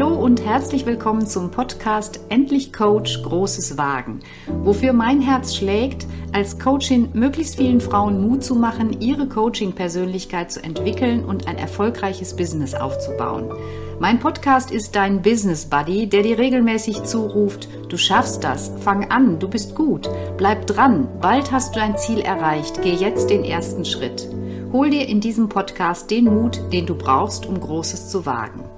[0.00, 4.20] Hallo und herzlich willkommen zum Podcast Endlich Coach Großes Wagen,
[4.62, 10.64] wofür mein Herz schlägt, als Coachin möglichst vielen Frauen Mut zu machen, ihre Coaching-Persönlichkeit zu
[10.64, 13.52] entwickeln und ein erfolgreiches Business aufzubauen.
[13.98, 19.38] Mein Podcast ist dein Business Buddy, der dir regelmäßig zuruft, du schaffst das, fang an,
[19.38, 20.08] du bist gut,
[20.38, 24.26] bleib dran, bald hast du dein Ziel erreicht, geh jetzt den ersten Schritt.
[24.72, 28.69] Hol dir in diesem Podcast den Mut, den du brauchst, um Großes zu wagen.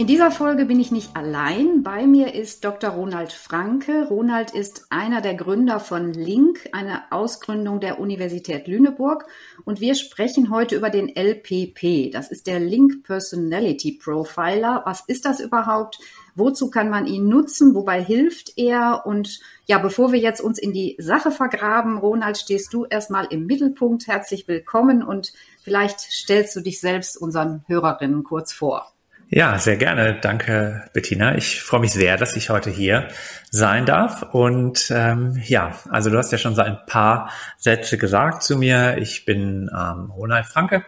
[0.00, 1.82] In dieser Folge bin ich nicht allein.
[1.82, 2.88] Bei mir ist Dr.
[2.88, 4.06] Ronald Franke.
[4.08, 9.26] Ronald ist einer der Gründer von Link, eine Ausgründung der Universität Lüneburg.
[9.66, 12.10] Und wir sprechen heute über den LPP.
[12.10, 14.80] Das ist der Link Personality Profiler.
[14.86, 15.98] Was ist das überhaupt?
[16.34, 17.74] Wozu kann man ihn nutzen?
[17.74, 19.02] Wobei hilft er?
[19.04, 23.44] Und ja, bevor wir jetzt uns in die Sache vergraben, Ronald, stehst du erstmal im
[23.44, 24.06] Mittelpunkt.
[24.06, 28.94] Herzlich willkommen und vielleicht stellst du dich selbst unseren Hörerinnen kurz vor.
[29.32, 30.18] Ja, sehr gerne.
[30.20, 31.36] Danke, Bettina.
[31.36, 33.06] Ich freue mich sehr, dass ich heute hier
[33.48, 34.22] sein darf.
[34.32, 38.98] Und ähm, ja, also du hast ja schon so ein paar Sätze gesagt zu mir.
[38.98, 40.84] Ich bin ähm, Ronald Franke.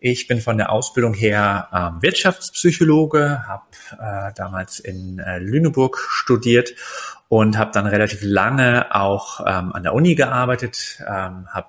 [0.00, 6.74] Ich bin von der Ausbildung her ähm, Wirtschaftspsychologe, habe äh, damals in äh, Lüneburg studiert
[7.28, 11.68] und habe dann relativ lange auch ähm, an der Uni gearbeitet, ähm, habe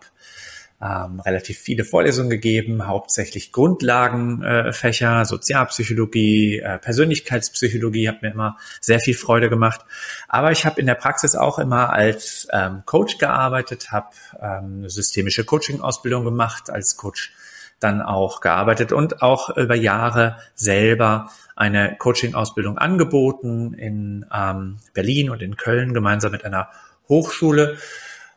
[0.81, 8.99] ähm, relativ viele Vorlesungen gegeben, hauptsächlich Grundlagenfächer, äh, Sozialpsychologie, äh, Persönlichkeitspsychologie, hat mir immer sehr
[8.99, 9.81] viel Freude gemacht.
[10.27, 14.09] Aber ich habe in der Praxis auch immer als ähm, Coach gearbeitet, habe
[14.41, 17.33] ähm, systemische Coaching-Ausbildung gemacht, als Coach
[17.79, 25.41] dann auch gearbeitet und auch über Jahre selber eine Coaching-Ausbildung angeboten in ähm, Berlin und
[25.41, 26.69] in Köln gemeinsam mit einer
[27.09, 27.77] Hochschule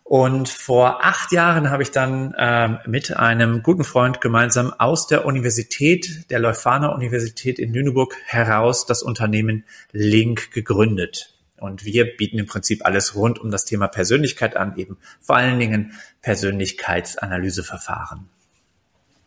[0.05, 5.24] und vor acht Jahren habe ich dann ähm, mit einem guten Freund gemeinsam aus der
[5.24, 11.34] Universität, der Leuphana Universität in Lüneburg heraus das Unternehmen Link gegründet.
[11.58, 15.58] Und wir bieten im Prinzip alles rund um das Thema Persönlichkeit an, eben vor allen
[15.58, 18.29] Dingen Persönlichkeitsanalyseverfahren.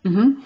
[0.04, 0.36] Mhm.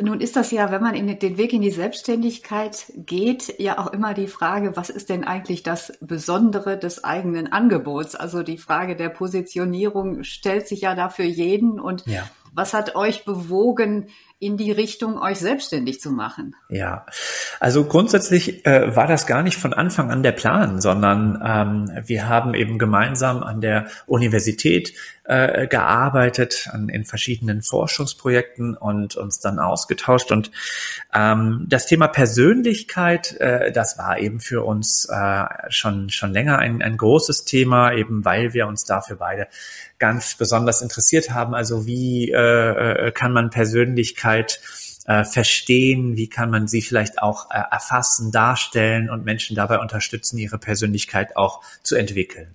[0.00, 3.92] Nun ist das ja, wenn man in den Weg in die Selbstständigkeit geht, ja auch
[3.92, 8.14] immer die Frage, was ist denn eigentlich das Besondere des eigenen Angebots?
[8.14, 11.80] Also die Frage der Positionierung stellt sich ja da für jeden.
[11.80, 12.28] Und ja.
[12.52, 14.08] was hat euch bewogen,
[14.40, 16.54] in die Richtung, euch selbstständig zu machen?
[16.68, 17.06] Ja,
[17.58, 22.28] also grundsätzlich äh, war das gar nicht von Anfang an der Plan, sondern ähm, wir
[22.28, 24.94] haben eben gemeinsam an der Universität
[25.24, 30.30] äh, gearbeitet, an, in verschiedenen Forschungsprojekten und uns dann ausgetauscht.
[30.30, 30.52] Und
[31.12, 36.80] ähm, das Thema Persönlichkeit, äh, das war eben für uns äh, schon, schon länger ein,
[36.80, 39.48] ein großes Thema, eben weil wir uns dafür beide
[39.98, 41.54] ganz besonders interessiert haben.
[41.54, 44.27] Also wie äh, äh kann man Persönlichkeit
[45.06, 50.38] äh, verstehen, wie kann man sie vielleicht auch äh, erfassen, darstellen und Menschen dabei unterstützen,
[50.38, 52.54] ihre Persönlichkeit auch zu entwickeln.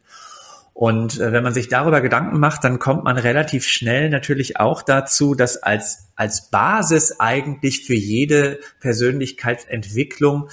[0.73, 4.81] Und äh, wenn man sich darüber Gedanken macht, dann kommt man relativ schnell natürlich auch
[4.81, 10.49] dazu, dass als, als Basis eigentlich für jede Persönlichkeitsentwicklung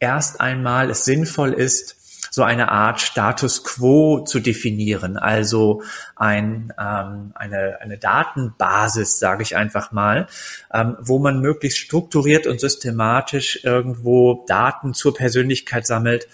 [0.00, 1.96] erst einmal es sinnvoll ist,
[2.40, 5.82] so eine Art Status quo zu definieren, also
[6.16, 10.26] ein, ähm, eine, eine Datenbasis, sage ich einfach mal,
[10.72, 16.28] ähm, wo man möglichst strukturiert und systematisch irgendwo Daten zur Persönlichkeit sammelt,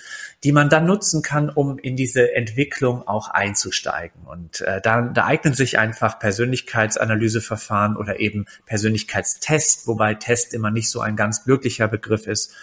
[0.45, 4.23] die man dann nutzen kann, um in diese Entwicklung auch einzusteigen.
[4.27, 10.89] Und äh, da, da eignen sich einfach Persönlichkeitsanalyseverfahren oder eben Persönlichkeitstest, wobei Test immer nicht
[10.89, 12.55] so ein ganz glücklicher Begriff ist,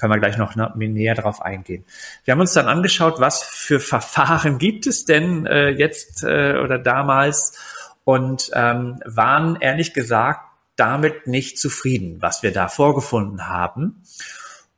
[0.00, 1.84] können wir gleich noch näher darauf eingehen.
[2.24, 6.78] Wir haben uns dann angeschaut, was für Verfahren gibt es denn äh, jetzt äh, oder
[6.78, 7.58] damals
[8.04, 10.40] und ähm, waren ehrlich gesagt
[10.76, 14.02] damit nicht zufrieden, was wir da vorgefunden haben.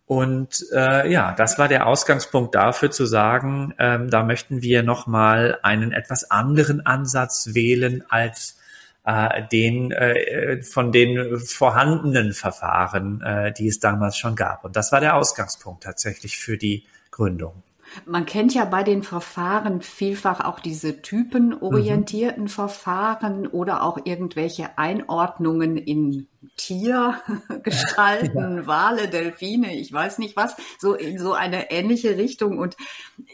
[0.05, 5.59] Und äh, ja, das war der Ausgangspunkt dafür zu sagen, ähm, da möchten wir nochmal
[5.63, 8.59] einen etwas anderen Ansatz wählen als
[9.05, 14.65] äh, den äh, von den vorhandenen Verfahren, äh, die es damals schon gab.
[14.65, 17.63] Und das war der Ausgangspunkt tatsächlich für die Gründung.
[18.07, 22.49] Man kennt ja bei den Verfahren vielfach auch diese typenorientierten mhm.
[22.49, 28.67] Verfahren oder auch irgendwelche Einordnungen in Tiergestalten, ja.
[28.67, 32.59] Wale, Delfine, ich weiß nicht was, so in so eine ähnliche Richtung.
[32.59, 32.77] Und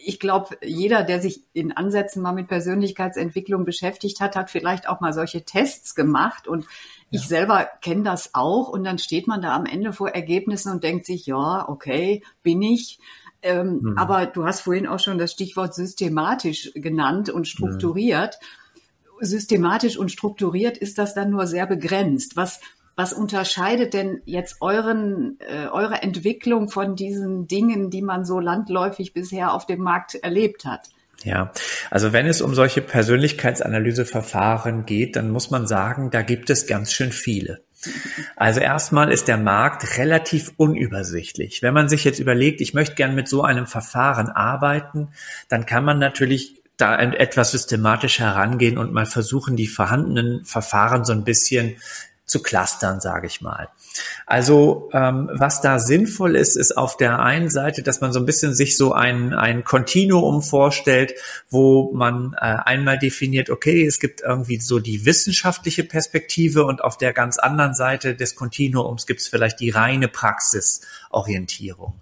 [0.04, 5.00] ich glaube, jeder, der sich in Ansätzen mal mit Persönlichkeitsentwicklung beschäftigt hat, hat vielleicht auch
[5.00, 6.66] mal solche Tests gemacht und
[7.10, 10.84] ich selber kenne das auch und dann steht man da am Ende vor Ergebnissen und
[10.84, 12.98] denkt sich, ja, okay, bin ich.
[13.42, 13.98] Ähm, mhm.
[13.98, 18.38] Aber du hast vorhin auch schon das Stichwort systematisch genannt und strukturiert.
[18.40, 19.26] Mhm.
[19.26, 22.36] systematisch und strukturiert ist das dann nur sehr begrenzt.
[22.36, 22.60] Was,
[22.96, 29.12] was unterscheidet denn jetzt euren, äh, eure Entwicklung von diesen Dingen, die man so landläufig
[29.12, 30.88] bisher auf dem Markt erlebt hat?
[31.24, 31.52] Ja,
[31.90, 36.92] also wenn es um solche Persönlichkeitsanalyseverfahren geht, dann muss man sagen, da gibt es ganz
[36.92, 37.64] schön viele.
[38.36, 41.62] Also erstmal ist der Markt relativ unübersichtlich.
[41.62, 45.08] Wenn man sich jetzt überlegt, ich möchte gern mit so einem Verfahren arbeiten,
[45.48, 51.12] dann kann man natürlich da etwas systematisch herangehen und mal versuchen, die vorhandenen Verfahren so
[51.12, 51.76] ein bisschen
[52.28, 53.68] zu clustern, sage ich mal.
[54.26, 58.26] Also ähm, was da sinnvoll ist, ist auf der einen Seite, dass man so ein
[58.26, 61.14] bisschen sich so ein, ein Kontinuum vorstellt,
[61.48, 66.98] wo man äh, einmal definiert, okay, es gibt irgendwie so die wissenschaftliche Perspektive und auf
[66.98, 71.98] der ganz anderen Seite des Kontinuums gibt es vielleicht die reine Praxisorientierung.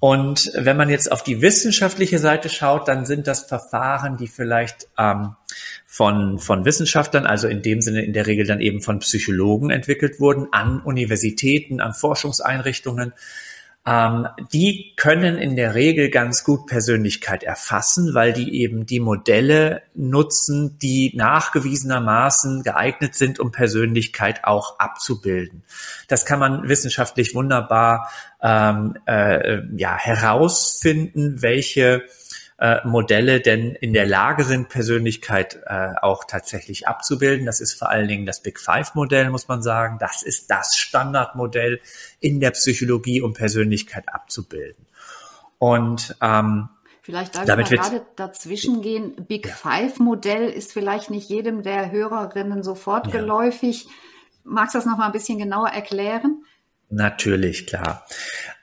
[0.00, 4.86] Und wenn man jetzt auf die wissenschaftliche Seite schaut, dann sind das Verfahren, die vielleicht
[4.96, 5.34] ähm,
[5.86, 10.20] von, von Wissenschaftlern, also in dem Sinne in der Regel dann eben von Psychologen entwickelt
[10.20, 13.12] wurden, an Universitäten, an Forschungseinrichtungen,
[13.88, 19.80] ähm, die können in der Regel ganz gut Persönlichkeit erfassen, weil die eben die Modelle
[19.94, 25.62] nutzen, die nachgewiesenermaßen geeignet sind, um Persönlichkeit auch abzubilden.
[26.06, 28.10] Das kann man wissenschaftlich wunderbar
[28.42, 32.02] ähm, äh, ja, herausfinden, welche
[32.58, 37.46] äh, Modelle denn in der Lage sind, Persönlichkeit äh, auch tatsächlich abzubilden.
[37.46, 39.98] Das ist vor allen Dingen das Big Five Modell, muss man sagen.
[40.00, 41.80] Das ist das Standardmodell
[42.20, 44.86] in der Psychologie, um Persönlichkeit abzubilden.
[45.58, 46.68] Und ähm,
[47.08, 49.14] Vielleicht darf Damit ich gerade dazwischen gehen.
[49.26, 49.54] Big ja.
[49.54, 53.12] Five Modell ist vielleicht nicht jedem der Hörerinnen sofort ja.
[53.12, 53.88] geläufig.
[54.44, 56.44] Magst du das noch mal ein bisschen genauer erklären?
[56.90, 58.04] Natürlich, klar.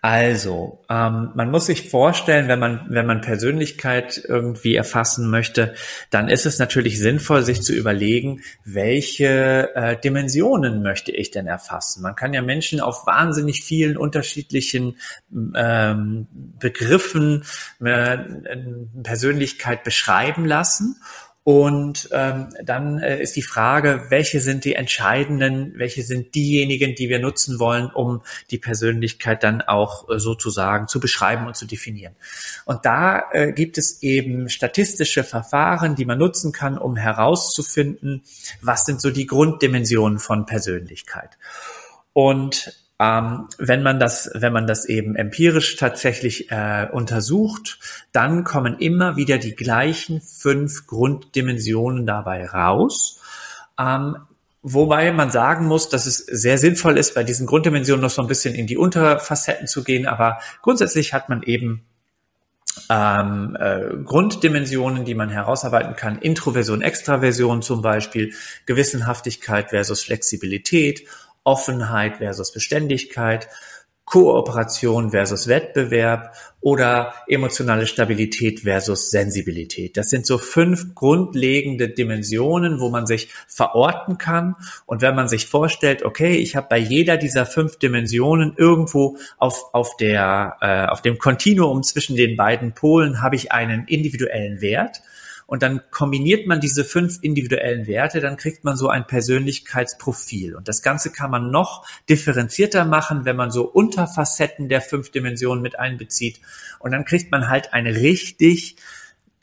[0.07, 5.73] Also, ähm, man muss sich vorstellen, wenn man, wenn man Persönlichkeit irgendwie erfassen möchte,
[6.11, 12.03] dann ist es natürlich sinnvoll, sich zu überlegen, welche äh, Dimensionen möchte ich denn erfassen.
[12.03, 14.97] Man kann ja Menschen auf wahnsinnig vielen unterschiedlichen
[15.55, 16.27] ähm,
[16.59, 17.43] Begriffen
[17.83, 18.19] äh,
[19.01, 20.97] Persönlichkeit beschreiben lassen.
[21.47, 27.07] Und ähm, dann äh, ist die Frage, welche sind die entscheidenden, welche sind diejenigen, die
[27.07, 32.15] wir nutzen wollen, um die Persönlichkeit dann auch äh, sozusagen zu beschreiben und zu definieren.
[32.65, 38.24] Und da äh, gibt es eben statistische Verfahren, die man nutzen kann, um herauszufinden,
[38.62, 41.38] was sind so die Grunddimensionen von Persönlichkeit.
[42.13, 47.80] Und ähm, wenn man das, wenn man das eben empirisch tatsächlich äh, untersucht,
[48.12, 53.19] dann kommen immer wieder die gleichen fünf Grunddimensionen dabei raus.
[53.80, 54.18] Ähm,
[54.68, 58.27] Wobei man sagen muss, dass es sehr sinnvoll ist, bei diesen Grunddimensionen noch so ein
[58.27, 60.07] bisschen in die Unterfacetten zu gehen.
[60.07, 61.86] Aber grundsätzlich hat man eben
[62.89, 66.18] ähm, äh, Grunddimensionen, die man herausarbeiten kann.
[66.18, 68.33] Introversion, Extraversion zum Beispiel,
[68.65, 71.06] Gewissenhaftigkeit versus Flexibilität
[71.45, 73.47] Offenheit versus Beständigkeit,
[74.06, 79.97] Kooperation versus Wettbewerb oder emotionale Stabilität versus Sensibilität.
[79.97, 84.56] Das sind so fünf grundlegende Dimensionen, wo man sich verorten kann.
[84.86, 89.74] Und wenn man sich vorstellt, okay, ich habe bei jeder dieser fünf Dimensionen irgendwo auf,
[89.74, 95.01] auf, der, äh, auf dem Kontinuum zwischen den beiden Polen habe ich einen individuellen Wert
[95.47, 100.55] und dann kombiniert man diese fünf individuellen Werte, dann kriegt man so ein Persönlichkeitsprofil.
[100.55, 105.62] Und das Ganze kann man noch differenzierter machen, wenn man so Unterfacetten der fünf Dimensionen
[105.62, 106.39] mit einbezieht.
[106.79, 108.77] Und dann kriegt man halt ein richtig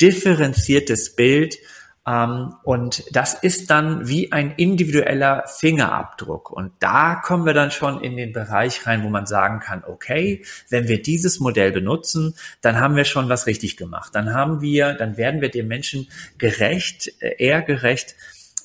[0.01, 1.59] differenziertes Bild,
[2.05, 6.51] und das ist dann wie ein individueller Fingerabdruck.
[6.51, 10.45] Und da kommen wir dann schon in den Bereich rein, wo man sagen kann, okay,
[10.69, 14.17] wenn wir dieses Modell benutzen, dann haben wir schon was richtig gemacht.
[14.17, 18.17] Dann haben wir, dann werden wir dem Menschen gerecht, äh, eher gerecht,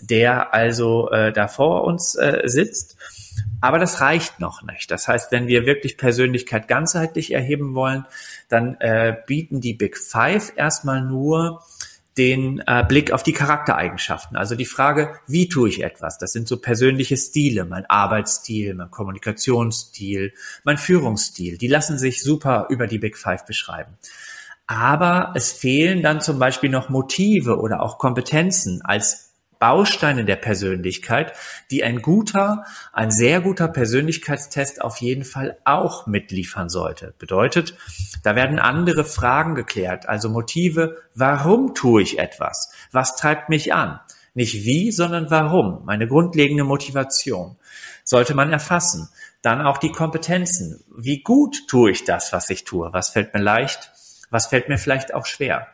[0.02, 2.98] der also äh, da vor uns äh, sitzt.
[3.62, 4.90] Aber das reicht noch nicht.
[4.90, 8.06] Das heißt, wenn wir wirklich Persönlichkeit ganzheitlich erheben wollen,
[8.50, 11.62] dann äh, bieten die Big Five erstmal nur
[12.18, 14.36] den äh, Blick auf die Charaktereigenschaften.
[14.38, 16.18] Also die Frage, wie tue ich etwas?
[16.18, 20.34] Das sind so persönliche Stile, mein Arbeitsstil, mein Kommunikationsstil,
[20.64, 21.58] mein Führungsstil.
[21.58, 23.98] Die lassen sich super über die Big Five beschreiben.
[24.66, 29.27] Aber es fehlen dann zum Beispiel noch Motive oder auch Kompetenzen als
[29.60, 31.34] Bausteine der Persönlichkeit,
[31.72, 37.14] die ein guter, ein sehr guter Persönlichkeitstest auf jeden Fall auch mitliefern sollte.
[37.18, 37.76] Bedeutet,
[38.24, 42.72] da werden andere Fragen geklärt, also Motive, warum tue ich etwas?
[42.92, 44.00] Was treibt mich an?
[44.34, 47.56] Nicht wie, sondern warum, meine grundlegende Motivation.
[48.04, 49.10] Sollte man erfassen.
[49.42, 50.84] Dann auch die Kompetenzen.
[50.96, 52.94] Wie gut tue ich das, was ich tue?
[52.94, 53.92] Was fällt mir leicht?
[54.30, 55.68] Was fällt mir vielleicht auch schwer?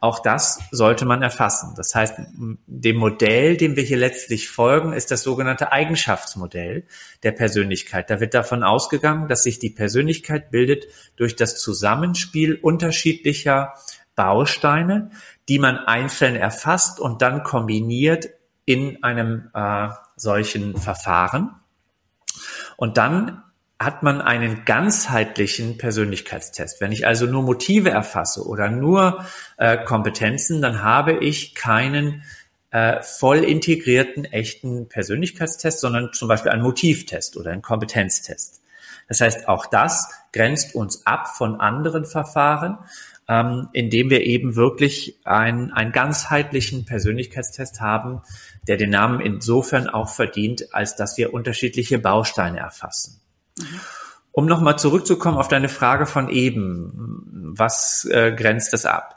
[0.00, 1.74] Auch das sollte man erfassen.
[1.76, 2.14] Das heißt,
[2.66, 6.84] dem Modell, dem wir hier letztlich folgen, ist das sogenannte Eigenschaftsmodell
[7.24, 8.08] der Persönlichkeit.
[8.08, 10.86] Da wird davon ausgegangen, dass sich die Persönlichkeit bildet
[11.16, 13.74] durch das Zusammenspiel unterschiedlicher
[14.14, 15.10] Bausteine,
[15.48, 18.28] die man einzeln erfasst und dann kombiniert
[18.64, 21.56] in einem äh, solchen Verfahren.
[22.76, 23.42] Und dann
[23.80, 26.80] hat man einen ganzheitlichen Persönlichkeitstest.
[26.80, 29.24] Wenn ich also nur Motive erfasse oder nur
[29.56, 32.24] äh, Kompetenzen, dann habe ich keinen
[32.70, 38.60] äh, voll integrierten echten Persönlichkeitstest, sondern zum Beispiel einen Motivtest oder einen Kompetenztest.
[39.06, 42.78] Das heißt, auch das grenzt uns ab von anderen Verfahren,
[43.28, 48.22] ähm, indem wir eben wirklich ein, einen ganzheitlichen Persönlichkeitstest haben,
[48.66, 53.20] der den Namen insofern auch verdient, als dass wir unterschiedliche Bausteine erfassen.
[54.32, 59.16] Um nochmal zurückzukommen auf deine Frage von eben, was äh, grenzt das ab?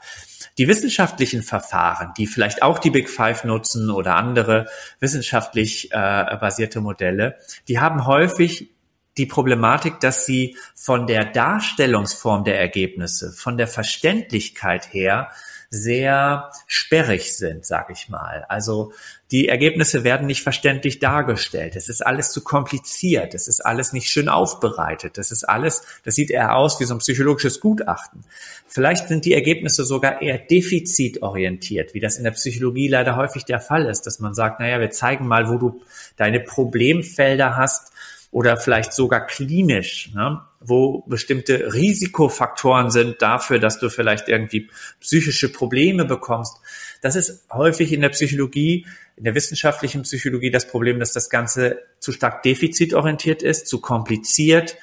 [0.58, 4.66] Die wissenschaftlichen Verfahren, die vielleicht auch die Big Five nutzen oder andere
[5.00, 7.36] wissenschaftlich äh, basierte Modelle,
[7.68, 8.70] die haben häufig
[9.16, 15.30] die Problematik, dass sie von der Darstellungsform der Ergebnisse, von der Verständlichkeit her
[15.70, 18.44] sehr sperrig sind, sag ich mal.
[18.48, 18.92] Also
[19.32, 21.74] die Ergebnisse werden nicht verständlich dargestellt.
[21.74, 23.34] Es ist alles zu kompliziert.
[23.34, 25.16] Es ist alles nicht schön aufbereitet.
[25.16, 28.24] Das ist alles, das sieht eher aus wie so ein psychologisches Gutachten.
[28.66, 33.58] Vielleicht sind die Ergebnisse sogar eher defizitorientiert, wie das in der Psychologie leider häufig der
[33.58, 35.80] Fall ist, dass man sagt, naja, wir zeigen mal, wo du
[36.16, 37.90] deine Problemfelder hast
[38.32, 45.50] oder vielleicht sogar klinisch, ne, wo bestimmte Risikofaktoren sind dafür, dass du vielleicht irgendwie psychische
[45.50, 46.56] Probleme bekommst.
[47.00, 51.82] Das ist häufig in der Psychologie, in der wissenschaftlichen Psychologie das Problem, dass das Ganze
[51.98, 54.76] zu stark defizitorientiert ist, zu kompliziert,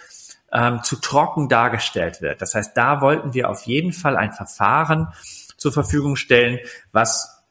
[0.51, 2.41] ähm, zu trocken dargestellt wird.
[2.41, 5.07] Das heißt, da wollten wir auf jeden Fall ein Verfahren
[5.57, 6.59] zur Verfügung stellen,
[6.91, 7.43] was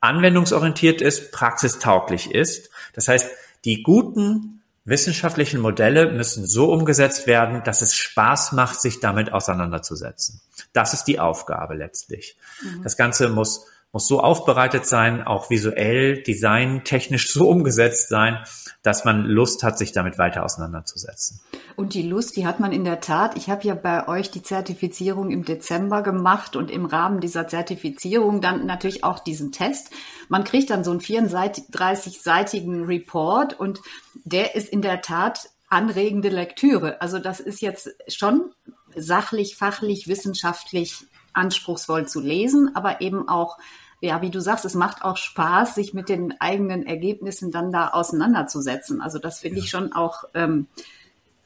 [0.00, 2.70] anwendungsorientiert ist, praxistauglich ist.
[2.92, 3.30] Das heißt,
[3.64, 4.57] die guten
[4.88, 10.40] Wissenschaftlichen Modelle müssen so umgesetzt werden, dass es Spaß macht, sich damit auseinanderzusetzen.
[10.72, 12.36] Das ist die Aufgabe letztlich.
[12.62, 12.82] Mhm.
[12.82, 18.38] Das Ganze muss, muss so aufbereitet sein, auch visuell, design, technisch so umgesetzt sein,
[18.82, 21.40] dass man Lust hat, sich damit weiter auseinanderzusetzen.
[21.74, 23.36] Und die Lust, die hat man in der Tat.
[23.36, 28.40] Ich habe ja bei euch die Zertifizierung im Dezember gemacht und im Rahmen dieser Zertifizierung
[28.40, 29.90] dann natürlich auch diesen Test.
[30.28, 33.80] Man kriegt dann so einen 34-seitigen Report und
[34.24, 37.00] der ist in der Tat anregende Lektüre.
[37.00, 38.52] Also das ist jetzt schon
[38.94, 41.07] sachlich, fachlich, wissenschaftlich
[41.38, 43.58] anspruchsvoll zu lesen, aber eben auch
[44.00, 47.88] ja, wie du sagst, es macht auch Spaß, sich mit den eigenen Ergebnissen dann da
[47.88, 49.00] auseinanderzusetzen.
[49.00, 49.64] Also das finde ja.
[49.64, 50.68] ich schon auch ähm,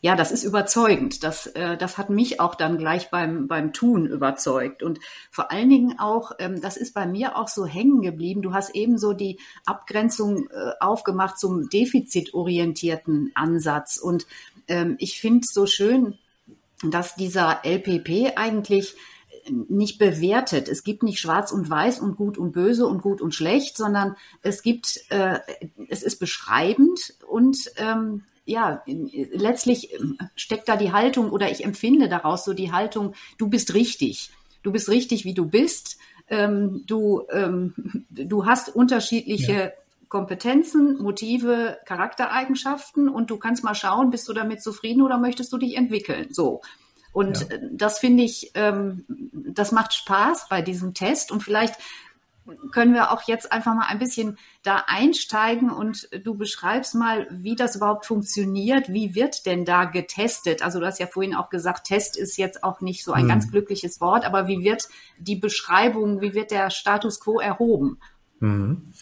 [0.04, 1.22] ja, das ist überzeugend.
[1.22, 4.82] Das, äh, das hat mich auch dann gleich beim, beim Tun überzeugt.
[4.82, 4.98] Und
[5.30, 8.42] vor allen Dingen auch, ähm, das ist bei mir auch so hängen geblieben.
[8.42, 13.96] Du hast eben so die Abgrenzung äh, aufgemacht zum defizitorientierten Ansatz.
[13.96, 14.26] Und
[14.66, 16.18] ähm, ich finde es so schön,
[16.82, 18.96] dass dieser LPP eigentlich
[19.48, 20.68] nicht bewertet.
[20.68, 24.16] Es gibt nicht schwarz und weiß und gut und böse und gut und schlecht, sondern
[24.42, 25.40] es gibt, äh,
[25.88, 32.08] es ist beschreibend und ähm, ja, letztlich ähm, steckt da die Haltung oder ich empfinde
[32.08, 34.30] daraus so die Haltung, du bist richtig.
[34.62, 35.98] Du bist richtig, wie du bist.
[36.28, 37.74] Ähm, du, ähm,
[38.10, 39.70] du hast unterschiedliche ja.
[40.08, 45.58] Kompetenzen, Motive, Charaktereigenschaften und du kannst mal schauen, bist du damit zufrieden oder möchtest du
[45.58, 46.28] dich entwickeln?
[46.30, 46.60] So.
[47.12, 47.56] Und ja.
[47.56, 51.74] Äh, das finde ich, ähm, das macht Spaß bei diesem Test und vielleicht
[52.72, 57.54] können wir auch jetzt einfach mal ein bisschen da einsteigen und du beschreibst mal, wie
[57.54, 58.92] das überhaupt funktioniert.
[58.92, 60.62] Wie wird denn da getestet?
[60.62, 63.28] Also du hast ja vorhin auch gesagt, Test ist jetzt auch nicht so ein hm.
[63.28, 64.88] ganz glückliches Wort, aber wie wird
[65.18, 67.98] die Beschreibung, wie wird der Status quo erhoben?
[68.40, 68.92] Hm.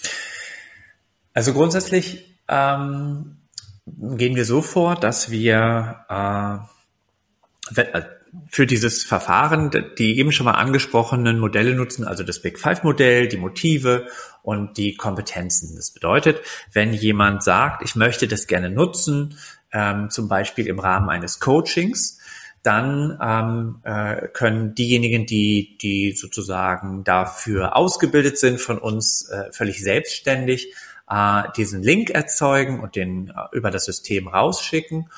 [1.32, 3.38] Also grundsätzlich ähm,
[3.86, 6.79] gehen wir so vor, dass wir äh,
[8.48, 13.28] für dieses Verfahren die eben schon mal angesprochenen Modelle nutzen, also das Big Five Modell,
[13.28, 14.06] die Motive
[14.42, 15.74] und die Kompetenzen.
[15.76, 16.40] Das bedeutet,
[16.72, 19.36] wenn jemand sagt, ich möchte das gerne nutzen,
[19.72, 22.18] ähm, zum Beispiel im Rahmen eines Coachings,
[22.62, 29.82] dann ähm, äh, können diejenigen, die, die sozusagen dafür ausgebildet sind, von uns äh, völlig
[29.82, 30.74] selbstständig
[31.08, 35.10] äh, diesen Link erzeugen und den äh, über das System rausschicken.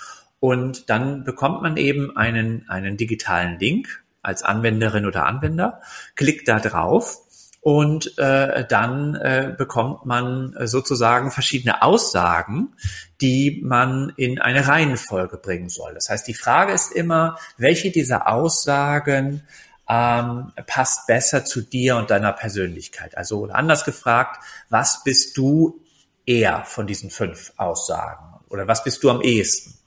[0.42, 5.80] Und dann bekommt man eben einen, einen digitalen Link als Anwenderin oder Anwender,
[6.16, 7.18] klickt da drauf
[7.60, 12.74] und äh, dann äh, bekommt man sozusagen verschiedene Aussagen,
[13.20, 15.94] die man in eine Reihenfolge bringen soll.
[15.94, 19.44] Das heißt, die Frage ist immer, welche dieser Aussagen
[19.88, 23.16] ähm, passt besser zu dir und deiner Persönlichkeit?
[23.16, 25.84] Also anders gefragt, was bist du
[26.26, 28.40] eher von diesen fünf Aussagen?
[28.48, 29.78] Oder was bist du am ehesten?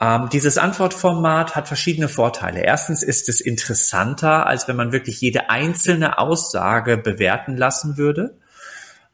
[0.00, 2.60] Ähm, dieses Antwortformat hat verschiedene Vorteile.
[2.60, 8.36] Erstens ist es interessanter, als wenn man wirklich jede einzelne Aussage bewerten lassen würde.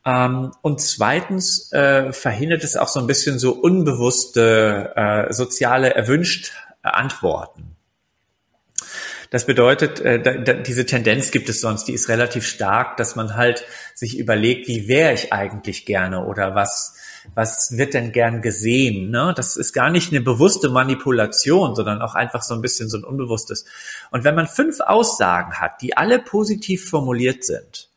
[0.05, 6.53] Ähm, und zweitens äh, verhindert es auch so ein bisschen so unbewusste äh, soziale erwünscht
[6.83, 7.77] Antworten.
[9.31, 13.65] Das bedeutet, äh, diese Tendenz gibt es sonst, die ist relativ stark, dass man halt
[13.95, 16.97] sich überlegt, wie wäre ich eigentlich gerne oder was
[17.35, 19.11] was wird denn gern gesehen?
[19.11, 19.33] Ne?
[19.37, 23.05] Das ist gar nicht eine bewusste Manipulation, sondern auch einfach so ein bisschen so ein
[23.05, 23.65] unbewusstes.
[24.11, 27.89] Und wenn man fünf Aussagen hat, die alle positiv formuliert sind,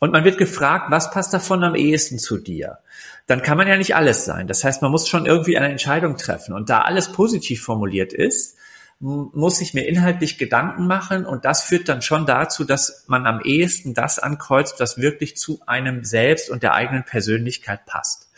[0.00, 2.78] und man wird gefragt, was passt davon am ehesten zu dir?
[3.26, 4.46] Dann kann man ja nicht alles sein.
[4.46, 6.54] Das heißt, man muss schon irgendwie eine Entscheidung treffen.
[6.54, 8.56] Und da alles positiv formuliert ist,
[9.00, 13.40] muss ich mir inhaltlich Gedanken machen und das führt dann schon dazu, dass man am
[13.40, 18.28] ehesten das ankreuzt, was wirklich zu einem selbst und der eigenen Persönlichkeit passt.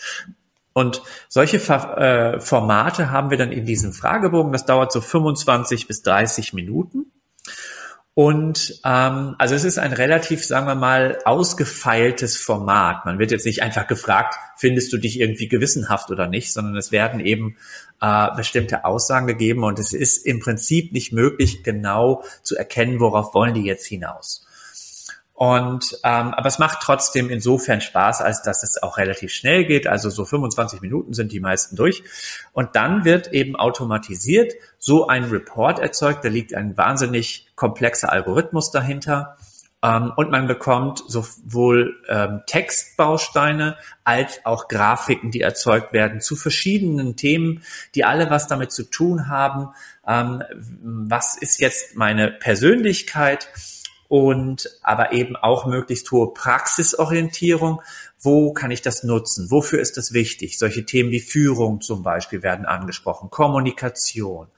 [0.72, 4.52] Und solche äh, Formate haben wir dann in diesem Fragebogen.
[4.52, 7.11] Das dauert so 25 bis 30 Minuten.
[8.14, 13.06] Und ähm, also es ist ein relativ, sagen wir mal, ausgefeiltes Format.
[13.06, 16.92] Man wird jetzt nicht einfach gefragt, findest du dich irgendwie gewissenhaft oder nicht, sondern es
[16.92, 17.56] werden eben
[18.02, 23.32] äh, bestimmte Aussagen gegeben und es ist im Prinzip nicht möglich, genau zu erkennen, worauf
[23.32, 24.46] wollen die jetzt hinaus.
[25.42, 29.88] Und ähm, aber es macht trotzdem insofern Spaß, als dass es auch relativ schnell geht.
[29.88, 32.04] Also so 25 Minuten sind die meisten durch.
[32.52, 36.24] Und dann wird eben automatisiert so ein Report erzeugt.
[36.24, 39.36] Da liegt ein wahnsinnig komplexer Algorithmus dahinter.
[39.82, 47.16] Ähm, und man bekommt sowohl ähm, Textbausteine als auch Grafiken, die erzeugt werden zu verschiedenen
[47.16, 47.64] Themen,
[47.96, 49.70] die alle was damit zu tun haben.
[50.06, 50.44] Ähm,
[50.84, 53.48] was ist jetzt meine Persönlichkeit?
[54.12, 57.80] Und aber eben auch möglichst hohe Praxisorientierung.
[58.20, 59.50] Wo kann ich das nutzen?
[59.50, 60.58] Wofür ist das wichtig?
[60.58, 64.48] Solche Themen wie Führung zum Beispiel werden angesprochen, Kommunikation,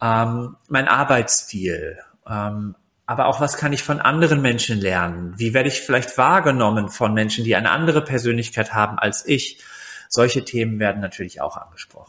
[0.00, 5.34] ähm, mein Arbeitsstil, ähm, aber auch was kann ich von anderen Menschen lernen?
[5.36, 9.62] Wie werde ich vielleicht wahrgenommen von Menschen, die eine andere Persönlichkeit haben als ich?
[10.08, 12.07] Solche Themen werden natürlich auch angesprochen.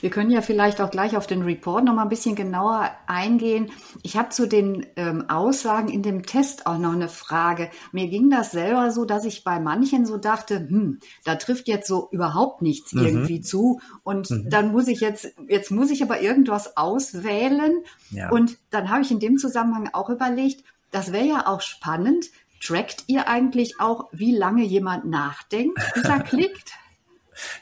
[0.00, 3.70] Wir können ja vielleicht auch gleich auf den Report noch mal ein bisschen genauer eingehen.
[4.02, 7.70] Ich habe zu den ähm, Aussagen in dem Test auch noch eine Frage.
[7.92, 11.86] Mir ging das selber so, dass ich bei manchen so dachte, hm, da trifft jetzt
[11.86, 13.04] so überhaupt nichts mhm.
[13.04, 13.80] irgendwie zu.
[14.02, 14.48] Und mhm.
[14.50, 17.82] dann muss ich jetzt, jetzt muss ich aber irgendwas auswählen.
[18.10, 18.30] Ja.
[18.30, 22.26] Und dann habe ich in dem Zusammenhang auch überlegt, das wäre ja auch spannend.
[22.62, 26.72] Trackt ihr eigentlich auch, wie lange jemand nachdenkt, bis er klickt?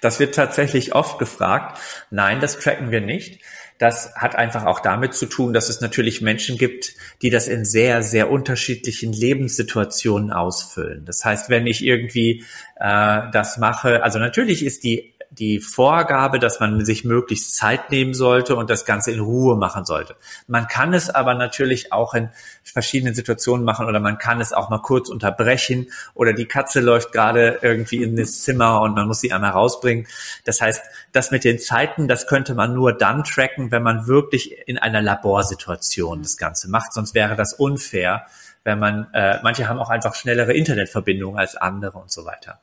[0.01, 1.81] Das wird tatsächlich oft gefragt.
[2.11, 3.41] Nein, das tracken wir nicht.
[3.79, 7.65] Das hat einfach auch damit zu tun, dass es natürlich Menschen gibt, die das in
[7.65, 11.05] sehr, sehr unterschiedlichen Lebenssituationen ausfüllen.
[11.05, 12.45] Das heißt, wenn ich irgendwie
[12.81, 18.15] äh, das mache, also natürlich ist die die Vorgabe, dass man sich möglichst Zeit nehmen
[18.15, 20.17] sollte und das Ganze in Ruhe machen sollte.
[20.47, 22.31] Man kann es aber natürlich auch in
[22.65, 27.13] verschiedenen Situationen machen oder man kann es auch mal kurz unterbrechen oder die Katze läuft
[27.13, 30.07] gerade irgendwie in das Zimmer und man muss sie einmal rausbringen.
[30.45, 34.67] Das heißt, das mit den Zeiten, das könnte man nur dann tracken, wenn man wirklich
[34.67, 36.93] in einer Laborsituation das Ganze macht.
[36.93, 38.27] Sonst wäre das unfair,
[38.65, 42.61] wenn man, äh, manche haben auch einfach schnellere Internetverbindungen als andere und so weiter.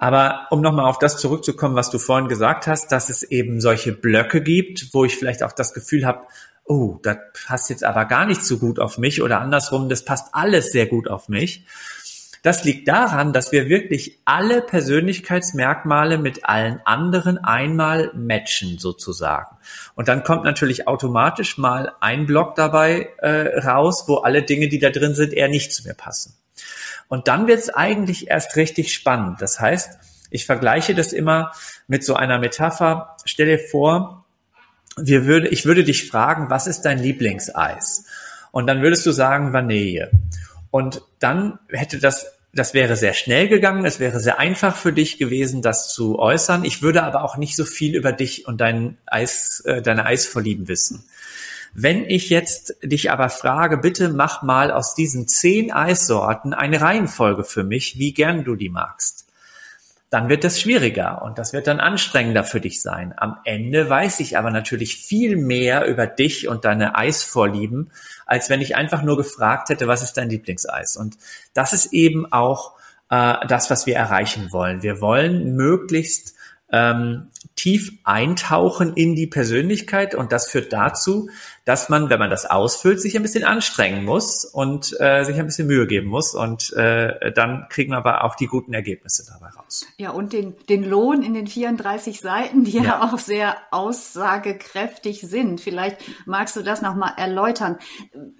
[0.00, 3.92] Aber um nochmal auf das zurückzukommen, was du vorhin gesagt hast, dass es eben solche
[3.92, 6.22] Blöcke gibt, wo ich vielleicht auch das Gefühl habe,
[6.64, 10.28] oh, das passt jetzt aber gar nicht so gut auf mich oder andersrum, das passt
[10.32, 11.66] alles sehr gut auf mich.
[12.42, 19.54] Das liegt daran, dass wir wirklich alle Persönlichkeitsmerkmale mit allen anderen einmal matchen sozusagen.
[19.96, 24.78] Und dann kommt natürlich automatisch mal ein Block dabei äh, raus, wo alle Dinge, die
[24.78, 26.40] da drin sind, eher nicht zu mir passen.
[27.10, 29.42] Und dann wird es eigentlich erst richtig spannend.
[29.42, 29.98] Das heißt,
[30.30, 31.50] ich vergleiche das immer
[31.88, 33.16] mit so einer Metapher.
[33.24, 34.24] Stell dir vor,
[34.96, 38.04] wir würde, ich würde dich fragen, was ist dein Lieblingseis?
[38.52, 40.12] Und dann würdest du sagen Vanille.
[40.70, 45.18] Und dann hätte das, das wäre sehr schnell gegangen, es wäre sehr einfach für dich
[45.18, 46.64] gewesen, das zu äußern.
[46.64, 50.68] Ich würde aber auch nicht so viel über dich und dein Eis, äh, deine Eisvorlieben
[50.68, 51.04] wissen.
[51.72, 57.44] Wenn ich jetzt dich aber frage, bitte mach mal aus diesen zehn Eissorten eine Reihenfolge
[57.44, 59.26] für mich, wie gern du die magst,
[60.10, 63.14] dann wird das schwieriger und das wird dann anstrengender für dich sein.
[63.16, 67.92] Am Ende weiß ich aber natürlich viel mehr über dich und deine Eisvorlieben,
[68.26, 70.96] als wenn ich einfach nur gefragt hätte, was ist dein Lieblingseis?
[70.96, 71.16] Und
[71.54, 72.72] das ist eben auch
[73.08, 74.82] äh, das, was wir erreichen wollen.
[74.82, 76.34] Wir wollen möglichst
[76.72, 81.28] ähm, tief eintauchen in die Persönlichkeit und das führt dazu,
[81.64, 85.46] dass man, wenn man das ausfüllt, sich ein bisschen anstrengen muss und äh, sich ein
[85.46, 89.50] bisschen Mühe geben muss und äh, dann kriegen wir aber auch die guten Ergebnisse dabei
[89.50, 89.86] raus.
[89.98, 95.20] Ja, und den, den Lohn in den 34 Seiten, die ja, ja auch sehr aussagekräftig
[95.20, 95.60] sind.
[95.60, 97.78] Vielleicht magst du das nochmal erläutern,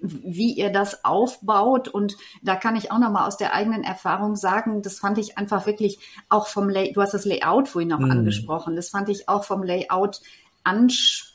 [0.01, 4.81] wie ihr das aufbaut und da kann ich auch nochmal aus der eigenen Erfahrung sagen,
[4.81, 8.11] das fand ich einfach wirklich auch vom Layout, du hast das Layout vorhin noch mm.
[8.11, 10.21] angesprochen, das fand ich auch vom Layout
[10.63, 11.30] ansprechend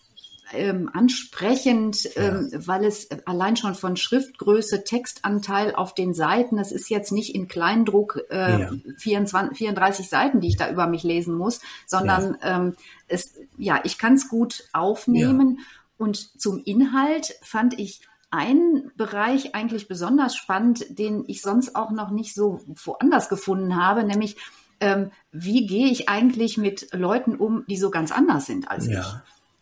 [0.53, 2.23] ähm, ansprechend, ja.
[2.23, 7.35] ähm, weil es allein schon von Schriftgröße, Textanteil auf den Seiten, es ist jetzt nicht
[7.35, 8.71] in Kleindruck äh, ja.
[8.99, 12.57] 24, 34 Seiten, die ich da über mich lesen muss, sondern ja.
[12.57, 12.77] ähm,
[13.09, 15.61] es, ja, ich kann es gut aufnehmen.
[15.99, 22.11] Und zum Inhalt fand ich einen Bereich eigentlich besonders spannend, den ich sonst auch noch
[22.11, 24.37] nicht so woanders gefunden habe, nämlich
[24.81, 29.01] ähm, wie gehe ich eigentlich mit Leuten um, die so ganz anders sind als ja.
[29.01, 29.07] ich.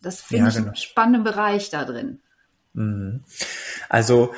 [0.05, 0.67] Das finde ja, ich genau.
[0.67, 2.19] einen spannenden Bereich da drin.
[2.73, 3.23] Mhm.
[3.89, 4.35] Also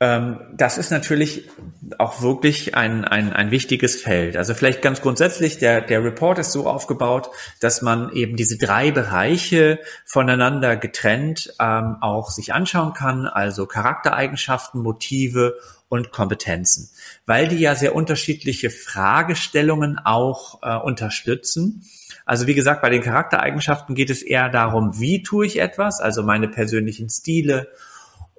[0.00, 1.50] das ist natürlich
[1.98, 4.34] auch wirklich ein, ein, ein wichtiges Feld.
[4.34, 8.92] Also vielleicht ganz grundsätzlich, der, der Report ist so aufgebaut, dass man eben diese drei
[8.92, 15.58] Bereiche voneinander getrennt ähm, auch sich anschauen kann, also Charaktereigenschaften, Motive
[15.90, 16.88] und Kompetenzen,
[17.26, 21.84] weil die ja sehr unterschiedliche Fragestellungen auch äh, unterstützen.
[22.24, 26.22] Also wie gesagt, bei den Charaktereigenschaften geht es eher darum, wie tue ich etwas, also
[26.22, 27.68] meine persönlichen Stile.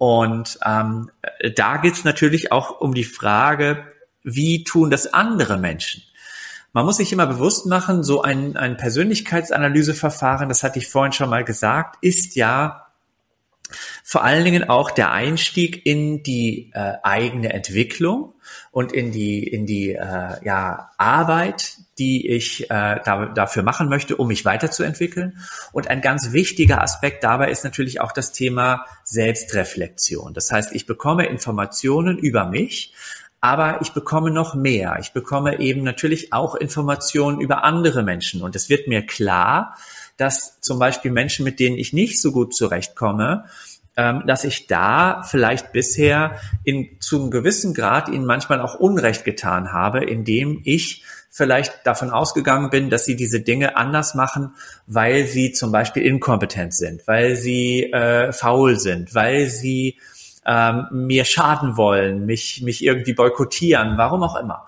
[0.01, 1.11] Und ähm,
[1.55, 3.85] da geht es natürlich auch um die Frage,
[4.23, 6.01] wie tun das andere Menschen?
[6.73, 11.29] Man muss sich immer bewusst machen, so ein, ein Persönlichkeitsanalyseverfahren, das hatte ich vorhin schon
[11.29, 12.80] mal gesagt, ist ja
[14.03, 18.33] vor allen Dingen auch der Einstieg in die äh, eigene Entwicklung
[18.71, 24.15] und in die in die äh, ja Arbeit, die ich äh, da, dafür machen möchte,
[24.15, 25.37] um mich weiterzuentwickeln.
[25.71, 30.33] Und ein ganz wichtiger Aspekt dabei ist natürlich auch das Thema Selbstreflexion.
[30.33, 32.93] Das heißt, ich bekomme Informationen über mich,
[33.41, 34.97] aber ich bekomme noch mehr.
[35.01, 38.41] Ich bekomme eben natürlich auch Informationen über andere Menschen.
[38.43, 39.75] Und es wird mir klar,
[40.21, 43.45] dass zum Beispiel Menschen, mit denen ich nicht so gut zurechtkomme,
[43.97, 49.25] ähm, dass ich da vielleicht bisher in, zu einem gewissen Grad ihnen manchmal auch Unrecht
[49.25, 54.53] getan habe, indem ich vielleicht davon ausgegangen bin, dass sie diese Dinge anders machen,
[54.85, 59.97] weil sie zum Beispiel inkompetent sind, weil sie äh, faul sind, weil sie
[60.45, 64.67] ähm, mir schaden wollen, mich, mich irgendwie boykottieren, warum auch immer.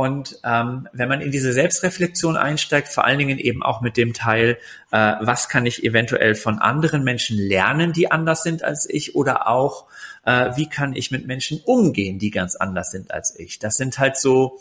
[0.00, 4.14] Und ähm, wenn man in diese Selbstreflexion einsteigt, vor allen Dingen eben auch mit dem
[4.14, 4.56] Teil,
[4.92, 9.46] äh, was kann ich eventuell von anderen Menschen lernen, die anders sind als ich, oder
[9.46, 9.84] auch,
[10.24, 13.58] äh, wie kann ich mit Menschen umgehen, die ganz anders sind als ich.
[13.58, 14.58] Das sind halt so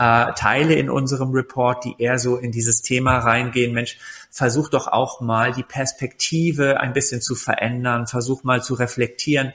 [0.00, 3.72] äh, Teile in unserem Report, die eher so in dieses Thema reingehen.
[3.72, 3.98] Mensch,
[4.32, 9.52] versuch doch auch mal die Perspektive ein bisschen zu verändern, versuch mal zu reflektieren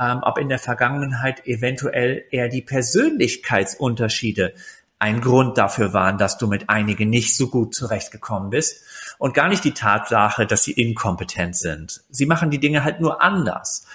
[0.00, 4.54] ähm, ob in der Vergangenheit eventuell eher die Persönlichkeitsunterschiede
[4.98, 8.84] ein Grund dafür waren, dass du mit einigen nicht so gut zurechtgekommen bist
[9.18, 12.02] und gar nicht die Tatsache, dass sie inkompetent sind.
[12.10, 13.86] Sie machen die Dinge halt nur anders.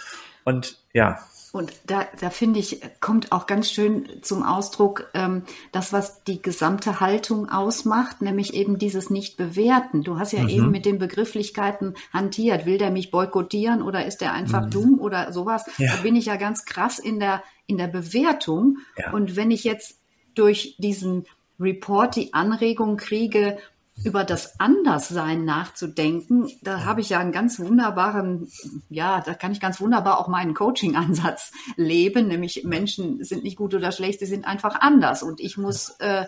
[0.44, 1.20] Und ja,
[1.56, 6.42] und da, da finde ich, kommt auch ganz schön zum Ausdruck ähm, das, was die
[6.42, 10.04] gesamte Haltung ausmacht, nämlich eben dieses Nicht-Bewerten.
[10.04, 10.50] Du hast ja mhm.
[10.50, 12.66] eben mit den Begrifflichkeiten hantiert.
[12.66, 14.70] Will der mich boykottieren oder ist der einfach mhm.
[14.70, 15.64] dumm oder sowas?
[15.78, 15.96] Ja.
[15.96, 18.80] Da bin ich ja ganz krass in der, in der Bewertung.
[18.98, 19.14] Ja.
[19.14, 20.02] Und wenn ich jetzt
[20.34, 21.26] durch diesen
[21.58, 23.60] Report die Anregung kriege,
[24.04, 28.52] über das Anderssein nachzudenken, da habe ich ja einen ganz wunderbaren,
[28.90, 33.74] ja, da kann ich ganz wunderbar auch meinen Coaching-Ansatz leben, nämlich Menschen sind nicht gut
[33.74, 35.24] oder schlecht, sie sind einfach anders.
[35.24, 36.26] Und ich muss, äh,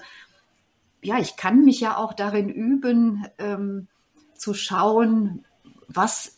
[1.01, 3.87] ja, ich kann mich ja auch darin üben, ähm,
[4.35, 5.45] zu schauen,
[5.87, 6.36] was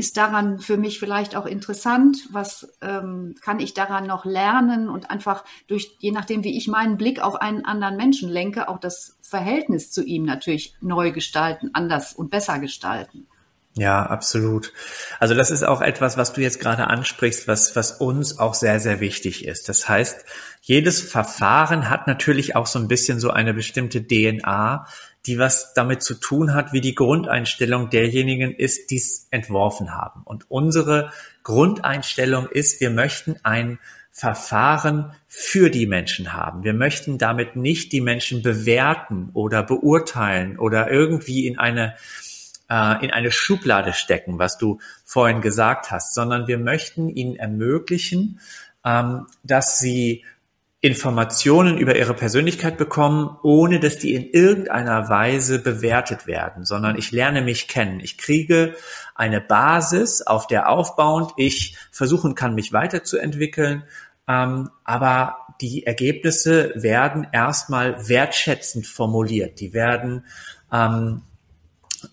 [0.00, 2.26] ist daran für mich vielleicht auch interessant?
[2.32, 4.88] Was ähm, kann ich daran noch lernen?
[4.88, 8.80] Und einfach durch, je nachdem, wie ich meinen Blick auf einen anderen Menschen lenke, auch
[8.80, 13.26] das Verhältnis zu ihm natürlich neu gestalten, anders und besser gestalten.
[13.74, 14.72] Ja, absolut.
[15.20, 18.80] Also das ist auch etwas, was du jetzt gerade ansprichst, was, was uns auch sehr,
[18.80, 19.68] sehr wichtig ist.
[19.68, 20.24] Das heißt,
[20.62, 24.86] jedes Verfahren hat natürlich auch so ein bisschen so eine bestimmte DNA,
[25.26, 30.22] die was damit zu tun hat, wie die Grundeinstellung derjenigen ist, die es entworfen haben.
[30.24, 33.78] Und unsere Grundeinstellung ist, wir möchten ein
[34.10, 36.64] Verfahren für die Menschen haben.
[36.64, 41.94] Wir möchten damit nicht die Menschen bewerten oder beurteilen oder irgendwie in eine
[42.68, 48.40] äh, in eine Schublade stecken, was du vorhin gesagt hast, sondern wir möchten ihnen ermöglichen,
[48.84, 50.24] ähm, dass sie
[50.82, 57.12] Informationen über ihre Persönlichkeit bekommen, ohne dass die in irgendeiner Weise bewertet werden, sondern ich
[57.12, 58.00] lerne mich kennen.
[58.00, 58.74] Ich kriege
[59.14, 63.84] eine Basis, auf der aufbauend ich versuchen kann, mich weiterzuentwickeln,
[64.26, 69.60] ähm, aber die Ergebnisse werden erstmal wertschätzend formuliert.
[69.60, 70.24] Die werden
[70.72, 71.22] ähm,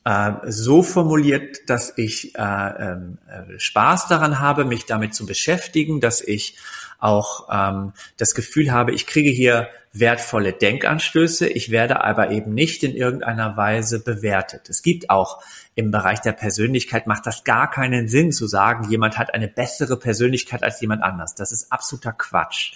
[0.03, 6.01] äh, so formuliert, dass ich äh, ähm, äh, Spaß daran habe, mich damit zu beschäftigen,
[6.01, 6.57] dass ich
[6.99, 12.83] auch ähm, das Gefühl habe, ich kriege hier wertvolle Denkanstöße, ich werde aber eben nicht
[12.83, 14.69] in irgendeiner Weise bewertet.
[14.69, 15.41] Es gibt auch
[15.75, 19.97] im Bereich der Persönlichkeit macht das gar keinen Sinn zu sagen, jemand hat eine bessere
[19.97, 21.35] Persönlichkeit als jemand anders.
[21.35, 22.73] Das ist absoluter Quatsch.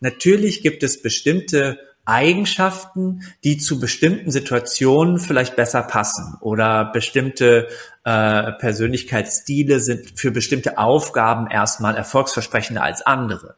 [0.00, 1.78] Natürlich gibt es bestimmte
[2.10, 7.68] Eigenschaften, die zu bestimmten Situationen vielleicht besser passen oder bestimmte
[8.04, 13.54] äh, Persönlichkeitsstile sind für bestimmte Aufgaben erstmal erfolgsversprechender als andere.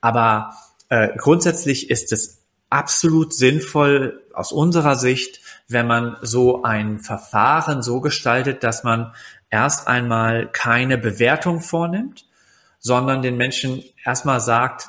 [0.00, 0.54] Aber
[0.88, 8.00] äh, grundsätzlich ist es absolut sinnvoll aus unserer Sicht, wenn man so ein Verfahren so
[8.00, 9.14] gestaltet, dass man
[9.50, 12.26] erst einmal keine Bewertung vornimmt,
[12.78, 14.88] sondern den Menschen erstmal sagt,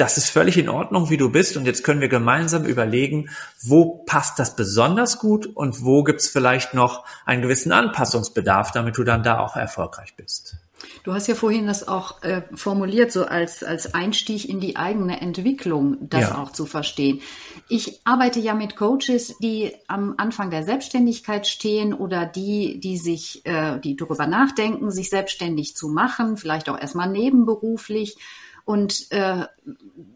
[0.00, 1.56] das ist völlig in Ordnung, wie du bist.
[1.58, 3.28] Und jetzt können wir gemeinsam überlegen,
[3.60, 9.04] wo passt das besonders gut und wo gibt's vielleicht noch einen gewissen Anpassungsbedarf, damit du
[9.04, 10.56] dann da auch erfolgreich bist.
[11.04, 15.20] Du hast ja vorhin das auch äh, formuliert, so als, als Einstieg in die eigene
[15.20, 16.38] Entwicklung, das ja.
[16.38, 17.20] auch zu verstehen.
[17.68, 23.44] Ich arbeite ja mit Coaches, die am Anfang der Selbstständigkeit stehen oder die, die sich,
[23.44, 28.16] äh, die darüber nachdenken, sich selbstständig zu machen, vielleicht auch erstmal nebenberuflich
[28.64, 29.46] und äh,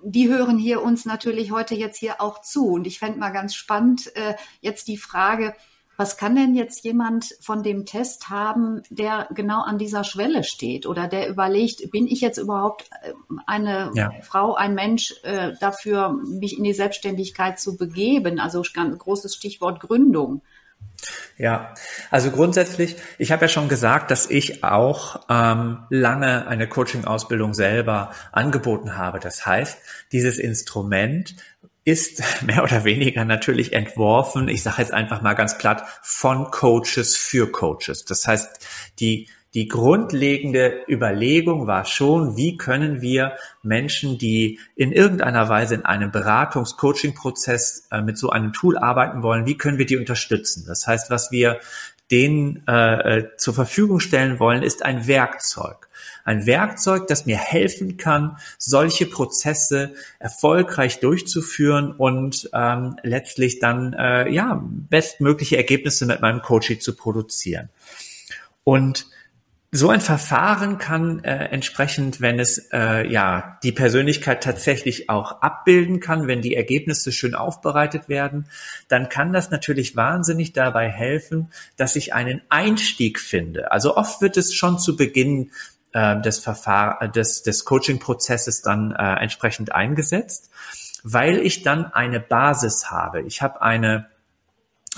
[0.02, 2.68] die hören hier uns natürlich heute jetzt hier auch zu.
[2.68, 5.54] Und ich fände mal ganz spannend äh, jetzt die Frage,
[5.96, 10.86] was kann denn jetzt jemand von dem Test haben, der genau an dieser Schwelle steht
[10.86, 13.12] oder der überlegt, bin ich jetzt überhaupt äh,
[13.46, 14.10] eine ja.
[14.22, 18.40] Frau, ein Mensch äh, dafür, mich in die Selbstständigkeit zu begeben?
[18.40, 20.42] Also ganz großes Stichwort Gründung.
[21.36, 21.74] Ja,
[22.10, 28.10] also grundsätzlich, ich habe ja schon gesagt, dass ich auch ähm, lange eine Coaching-Ausbildung selber
[28.32, 29.18] angeboten habe.
[29.18, 29.78] Das heißt,
[30.12, 31.34] dieses Instrument
[31.84, 37.16] ist mehr oder weniger natürlich entworfen, ich sage jetzt einfach mal ganz platt, von Coaches
[37.16, 38.04] für Coaches.
[38.04, 38.66] Das heißt,
[39.00, 45.84] die die grundlegende Überlegung war schon, wie können wir Menschen, die in irgendeiner Weise in
[45.84, 50.64] einem Beratungs-Coaching-Prozess äh, mit so einem Tool arbeiten wollen, wie können wir die unterstützen?
[50.66, 51.60] Das heißt, was wir
[52.10, 55.88] denen äh, äh zur Verfügung stellen wollen, ist ein Werkzeug.
[56.24, 64.28] Ein Werkzeug, das mir helfen kann, solche Prozesse erfolgreich durchzuführen und ähm, letztlich dann äh,
[64.30, 67.68] ja bestmögliche Ergebnisse mit meinem Coaching zu produzieren.
[68.64, 69.06] Und
[69.76, 75.98] so ein Verfahren kann äh, entsprechend, wenn es äh, ja die Persönlichkeit tatsächlich auch abbilden
[75.98, 78.46] kann, wenn die Ergebnisse schön aufbereitet werden,
[78.86, 83.72] dann kann das natürlich wahnsinnig dabei helfen, dass ich einen Einstieg finde.
[83.72, 85.50] Also oft wird es schon zu Beginn
[85.92, 90.50] äh, des Verfahren des des Coaching-Prozesses dann äh, entsprechend eingesetzt,
[91.02, 93.22] weil ich dann eine Basis habe.
[93.22, 94.06] Ich habe eine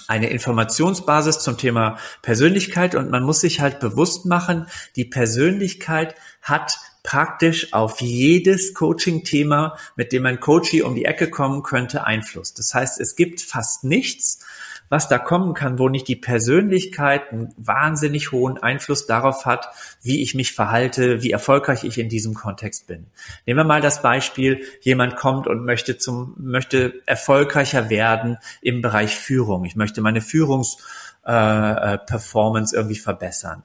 [0.07, 6.79] eine Informationsbasis zum Thema Persönlichkeit und man muss sich halt bewusst machen, die Persönlichkeit hat
[7.03, 12.53] praktisch auf jedes Coaching-Thema, mit dem ein Coachie um die Ecke kommen könnte, Einfluss.
[12.53, 14.41] Das heißt, es gibt fast nichts,
[14.88, 19.68] was da kommen kann, wo nicht die Persönlichkeit einen wahnsinnig hohen Einfluss darauf hat,
[20.03, 23.07] wie ich mich verhalte, wie erfolgreich ich in diesem Kontext bin.
[23.46, 29.16] Nehmen wir mal das Beispiel, jemand kommt und möchte zum, möchte erfolgreicher werden im Bereich
[29.16, 29.64] Führung.
[29.64, 33.62] Ich möchte meine Führungsperformance äh, irgendwie verbessern.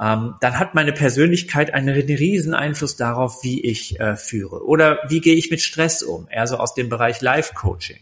[0.00, 4.66] Ähm, dann hat meine Persönlichkeit einen riesen Einfluss darauf, wie ich äh, führe.
[4.66, 6.28] Oder wie gehe ich mit Stress um?
[6.30, 8.00] Eher so aus dem Bereich Life-Coaching.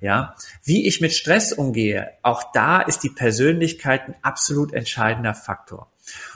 [0.00, 5.90] Ja, wie ich mit Stress umgehe, auch da ist die Persönlichkeit ein absolut entscheidender Faktor.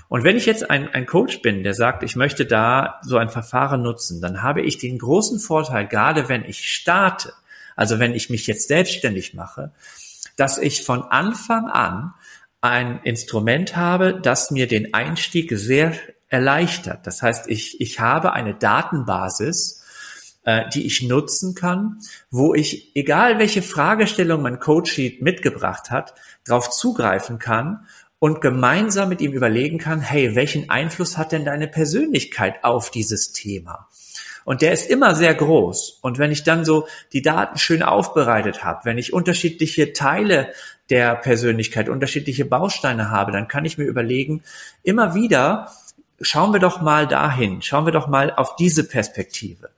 [0.09, 3.31] Und wenn ich jetzt ein, ein Coach bin, der sagt, ich möchte da so ein
[3.31, 7.33] Verfahren nutzen, dann habe ich den großen Vorteil, gerade wenn ich starte,
[7.77, 9.73] also wenn ich mich jetzt selbstständig mache,
[10.37, 12.15] dass ich von Anfang an
[12.61, 15.95] ein Instrument habe, das mir den Einstieg sehr
[16.29, 17.07] erleichtert.
[17.07, 19.82] Das heißt, ich, ich habe eine Datenbasis,
[20.45, 21.99] äh, die ich nutzen kann,
[22.31, 27.87] wo ich, egal welche Fragestellung mein Coachsheet mitgebracht hat, darauf zugreifen kann
[28.19, 33.33] und gemeinsam mit ihm überlegen kann, hey, welchen Einfluss hat denn deine Persönlichkeit auf dieses
[33.33, 33.89] Thema?
[34.45, 35.99] Und der ist immer sehr groß.
[36.03, 40.53] Und wenn ich dann so die Daten schön aufbereitet habe, wenn ich unterschiedliche Teile
[40.91, 44.43] der Persönlichkeit, unterschiedliche Bausteine habe, dann kann ich mir überlegen,
[44.83, 45.71] immer wieder,
[46.21, 49.71] schauen wir doch mal dahin, schauen wir doch mal auf diese Perspektive.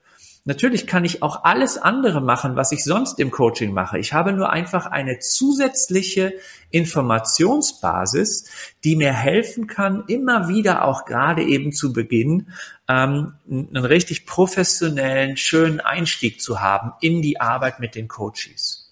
[0.47, 3.99] Natürlich kann ich auch alles andere machen, was ich sonst im Coaching mache.
[3.99, 6.35] Ich habe nur einfach eine zusätzliche
[6.71, 8.51] Informationsbasis,
[8.85, 12.49] die mir helfen kann, immer wieder auch gerade eben zu Beginn
[12.89, 18.84] ähm, einen richtig professionellen, schönen Einstieg zu haben in die Arbeit mit den Coaches.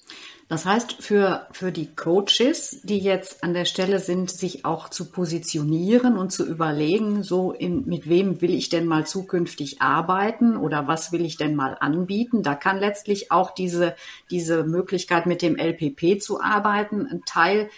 [0.53, 5.11] Das heißt, für, für die Coaches, die jetzt an der Stelle sind, sich auch zu
[5.11, 10.87] positionieren und zu überlegen, so in, mit wem will ich denn mal zukünftig arbeiten oder
[10.87, 13.97] was will ich denn mal anbieten, da kann letztlich auch diese,
[14.31, 17.71] diese Möglichkeit mit dem LPP zu arbeiten ein Teil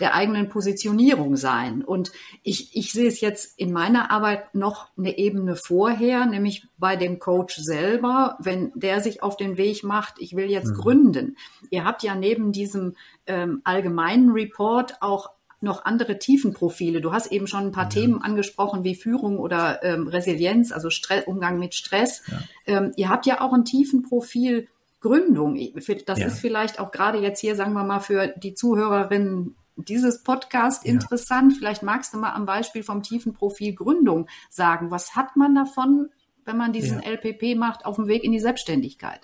[0.00, 1.84] der eigenen Positionierung sein.
[1.84, 6.96] Und ich, ich sehe es jetzt in meiner Arbeit noch eine Ebene vorher, nämlich bei
[6.96, 10.74] dem Coach selber, wenn der sich auf den Weg macht, ich will jetzt mhm.
[10.74, 11.36] gründen.
[11.70, 17.02] Ihr habt ja neben diesem ähm, allgemeinen Report auch noch andere Tiefenprofile.
[17.02, 17.90] Du hast eben schon ein paar ja.
[17.90, 22.22] Themen angesprochen, wie Führung oder ähm, Resilienz, also Stress, Umgang mit Stress.
[22.26, 22.38] Ja.
[22.66, 24.68] Ähm, ihr habt ja auch ein Tiefenprofil
[25.00, 25.58] Gründung.
[26.06, 26.26] Das ja.
[26.26, 30.92] ist vielleicht auch gerade jetzt hier, sagen wir mal, für die Zuhörerinnen dieses Podcast ja.
[30.92, 31.54] interessant.
[31.58, 34.90] Vielleicht magst du mal am Beispiel vom tiefen Profil Gründung sagen.
[34.90, 36.10] Was hat man davon,
[36.44, 37.10] wenn man diesen ja.
[37.10, 39.20] LPP macht, auf dem Weg in die Selbstständigkeit?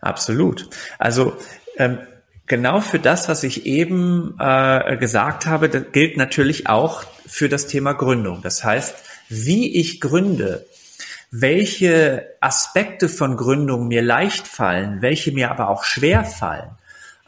[0.00, 0.68] Absolut.
[0.98, 1.36] Also
[1.76, 1.98] ähm,
[2.46, 7.92] genau für das, was ich eben äh, gesagt habe, gilt natürlich auch für das Thema
[7.92, 8.42] Gründung.
[8.42, 8.94] Das heißt,
[9.28, 10.66] wie ich gründe,
[11.30, 16.70] welche Aspekte von Gründung mir leicht fallen, welche mir aber auch schwer fallen,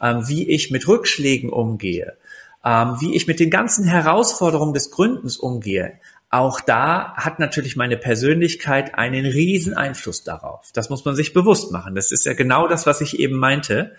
[0.01, 2.17] ähm, wie ich mit Rückschlägen umgehe,
[2.65, 5.99] ähm, wie ich mit den ganzen Herausforderungen des Gründens umgehe,
[6.29, 10.71] auch da hat natürlich meine Persönlichkeit einen riesen Einfluss darauf.
[10.73, 11.93] Das muss man sich bewusst machen.
[11.93, 13.95] Das ist ja genau das, was ich eben meinte.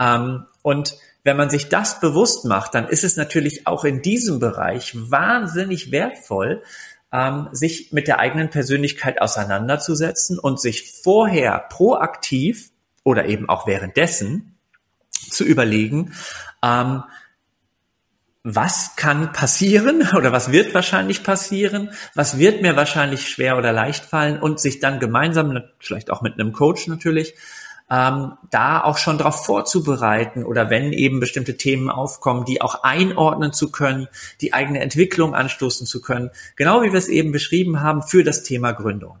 [0.00, 4.40] Ähm, und wenn man sich das bewusst macht, dann ist es natürlich auch in diesem
[4.40, 6.62] Bereich wahnsinnig wertvoll,
[7.12, 12.70] ähm, sich mit der eigenen Persönlichkeit auseinanderzusetzen und sich vorher proaktiv
[13.04, 14.58] oder eben auch währenddessen
[15.30, 16.12] zu überlegen,
[16.62, 17.04] ähm,
[18.54, 24.04] was kann passieren oder was wird wahrscheinlich passieren, was wird mir wahrscheinlich schwer oder leicht
[24.04, 24.38] fallen?
[24.38, 27.34] Und sich dann gemeinsam, vielleicht auch mit einem Coach natürlich,
[27.90, 33.52] ähm, da auch schon darauf vorzubereiten oder wenn eben bestimmte Themen aufkommen, die auch einordnen
[33.52, 34.08] zu können,
[34.40, 38.42] die eigene Entwicklung anstoßen zu können, genau wie wir es eben beschrieben haben für das
[38.42, 39.18] Thema Gründung.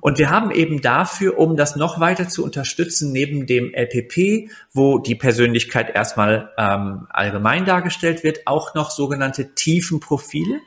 [0.00, 4.98] Und wir haben eben dafür, um das noch weiter zu unterstützen, neben dem LPP, wo
[4.98, 10.60] die Persönlichkeit erstmal ähm, allgemein dargestellt wird, auch noch sogenannte Tiefenprofile.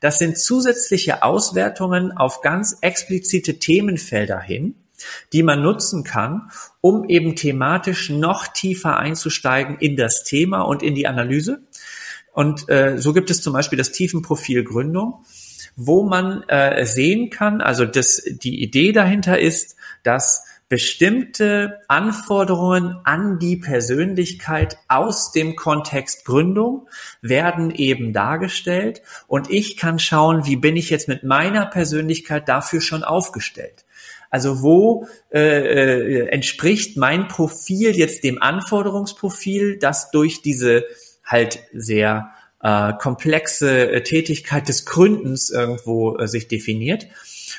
[0.00, 4.74] Das sind zusätzliche Auswertungen auf ganz explizite Themenfelder hin,
[5.32, 10.94] die man nutzen kann, um eben thematisch noch tiefer einzusteigen in das Thema und in
[10.94, 11.62] die Analyse.
[12.32, 15.24] Und äh, so gibt es zum Beispiel das Tiefenprofil Gründung
[15.76, 23.40] wo man äh, sehen kann, also das, die Idee dahinter ist, dass bestimmte Anforderungen an
[23.40, 26.88] die Persönlichkeit aus dem Kontext Gründung
[27.22, 32.80] werden eben dargestellt und ich kann schauen, wie bin ich jetzt mit meiner Persönlichkeit dafür
[32.80, 33.84] schon aufgestellt.
[34.30, 40.84] Also wo äh, äh, entspricht mein Profil jetzt dem Anforderungsprofil, das durch diese
[41.24, 42.30] halt sehr
[42.62, 47.08] äh, komplexe äh, Tätigkeit des Gründens irgendwo äh, sich definiert.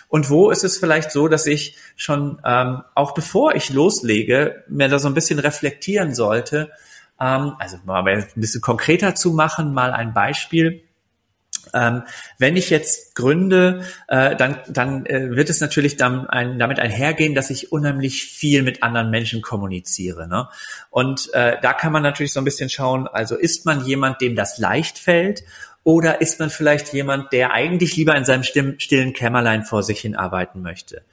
[0.08, 4.88] Und wo ist es vielleicht so, dass ich schon, ähm, auch bevor ich loslege, mir
[4.88, 6.72] da so ein bisschen reflektieren sollte,
[7.20, 10.84] ähm, also mal ein bisschen konkreter zu machen, mal ein Beispiel.
[11.74, 12.04] Ähm,
[12.38, 17.36] wenn ich jetzt gründe, äh, dann, dann äh, wird es natürlich dann ein, damit einhergehen,
[17.36, 20.28] dass ich unheimlich viel mit anderen Menschen kommuniziere.
[20.28, 20.48] Ne?
[20.90, 24.36] Und äh, da kann man natürlich so ein bisschen schauen, also ist man jemand, dem
[24.36, 25.44] das leicht fällt
[25.84, 30.16] oder ist man vielleicht jemand, der eigentlich lieber in seinem stillen Kämmerlein vor sich hin
[30.16, 31.04] arbeiten möchte?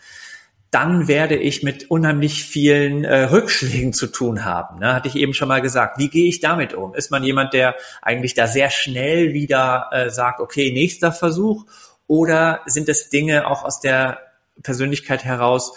[0.71, 4.81] Dann werde ich mit unheimlich vielen äh, Rückschlägen zu tun haben.
[4.81, 4.95] Ne?
[4.95, 5.99] Hatte ich eben schon mal gesagt.
[5.99, 6.95] Wie gehe ich damit um?
[6.95, 11.65] Ist man jemand, der eigentlich da sehr schnell wieder äh, sagt, okay, nächster Versuch?
[12.07, 14.19] Oder sind es Dinge auch aus der
[14.63, 15.75] Persönlichkeit heraus,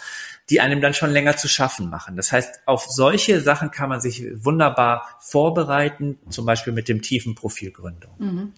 [0.50, 2.16] die einem dann schon länger zu schaffen machen.
[2.16, 7.34] Das heißt, auf solche Sachen kann man sich wunderbar vorbereiten, zum Beispiel mit dem tiefen
[7.34, 8.14] Profilgründung.
[8.18, 8.52] Mhm.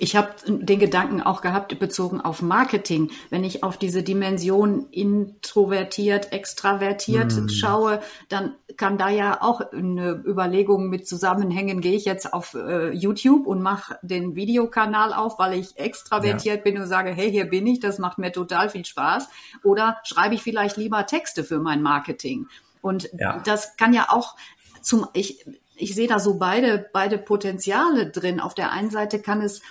[0.00, 3.10] Ich habe den Gedanken auch gehabt, bezogen auf Marketing.
[3.30, 7.48] Wenn ich auf diese Dimension introvertiert, extravertiert mm.
[7.48, 12.90] schaue, dann kann da ja auch eine Überlegung mit zusammenhängen, gehe ich jetzt auf äh,
[12.90, 16.62] YouTube und mache den Videokanal auf, weil ich extravertiert ja.
[16.62, 19.28] bin und sage, hey, hier bin ich, das macht mir total viel Spaß.
[19.62, 22.48] Oder schreibe ich vielleicht lieber Texte für mein Marketing?
[22.82, 23.40] Und ja.
[23.44, 24.34] das kann ja auch
[24.82, 25.44] zum, ich,
[25.80, 28.40] ich sehe da so beide, beide Potenziale drin.
[28.40, 29.62] Auf der einen Seite kann es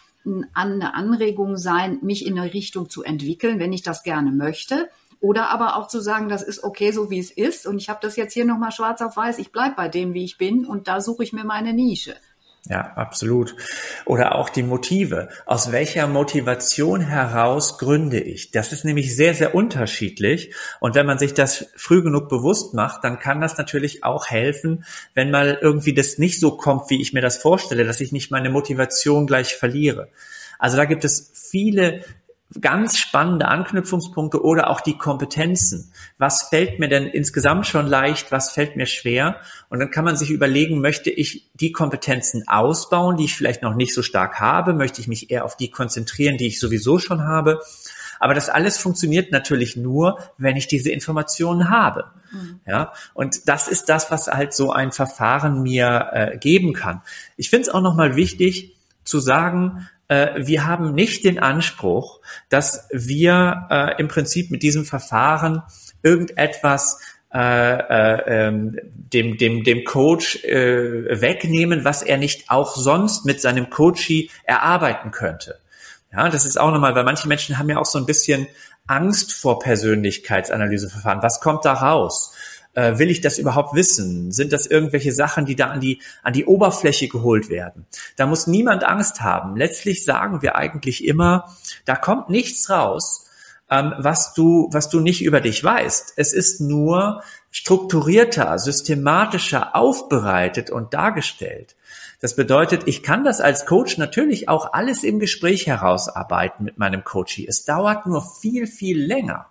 [0.53, 4.89] eine Anregung sein, mich in eine Richtung zu entwickeln, wenn ich das gerne möchte.
[5.21, 7.67] Oder aber auch zu sagen, das ist okay, so wie es ist.
[7.67, 9.37] Und ich habe das jetzt hier nochmal schwarz auf weiß.
[9.39, 10.65] Ich bleib bei dem, wie ich bin.
[10.65, 12.15] Und da suche ich mir meine Nische.
[12.67, 13.55] Ja, absolut.
[14.05, 15.29] Oder auch die Motive.
[15.45, 18.51] Aus welcher Motivation heraus gründe ich?
[18.51, 20.53] Das ist nämlich sehr, sehr unterschiedlich.
[20.79, 24.83] Und wenn man sich das früh genug bewusst macht, dann kann das natürlich auch helfen,
[25.13, 28.29] wenn mal irgendwie das nicht so kommt, wie ich mir das vorstelle, dass ich nicht
[28.29, 30.09] meine Motivation gleich verliere.
[30.59, 32.03] Also da gibt es viele
[32.59, 35.91] ganz spannende Anknüpfungspunkte oder auch die Kompetenzen.
[36.17, 39.39] Was fällt mir denn insgesamt schon leicht, was fällt mir schwer?
[39.69, 43.75] Und dann kann man sich überlegen, möchte ich die Kompetenzen ausbauen, die ich vielleicht noch
[43.75, 44.73] nicht so stark habe?
[44.73, 47.61] Möchte ich mich eher auf die konzentrieren, die ich sowieso schon habe?
[48.19, 52.05] Aber das alles funktioniert natürlich nur, wenn ich diese Informationen habe.
[52.31, 52.59] Mhm.
[52.65, 57.01] Ja, und das ist das, was halt so ein Verfahren mir äh, geben kann.
[57.37, 63.67] Ich finde es auch nochmal wichtig zu sagen, wir haben nicht den Anspruch, dass wir
[63.69, 65.61] äh, im Prinzip mit diesem Verfahren
[66.01, 66.99] irgendetwas
[67.31, 73.39] äh, äh, ähm, dem, dem, dem Coach äh, wegnehmen, was er nicht auch sonst mit
[73.39, 75.59] seinem Coachee erarbeiten könnte.
[76.11, 78.47] Ja, das ist auch nochmal, weil manche Menschen haben ja auch so ein bisschen
[78.87, 81.21] Angst vor Persönlichkeitsanalyseverfahren.
[81.21, 82.33] Was kommt da raus?
[82.73, 84.31] Äh, will ich das überhaupt wissen?
[84.31, 87.85] Sind das irgendwelche Sachen, die da an die, an die Oberfläche geholt werden?
[88.15, 89.57] Da muss niemand Angst haben.
[89.57, 91.55] Letztlich sagen wir eigentlich immer,
[91.85, 93.25] da kommt nichts raus,
[93.69, 96.13] ähm, was du, was du nicht über dich weißt.
[96.15, 101.75] Es ist nur strukturierter, systematischer aufbereitet und dargestellt.
[102.21, 107.03] Das bedeutet, ich kann das als Coach natürlich auch alles im Gespräch herausarbeiten mit meinem
[107.03, 107.47] Coachie.
[107.47, 109.47] Es dauert nur viel, viel länger.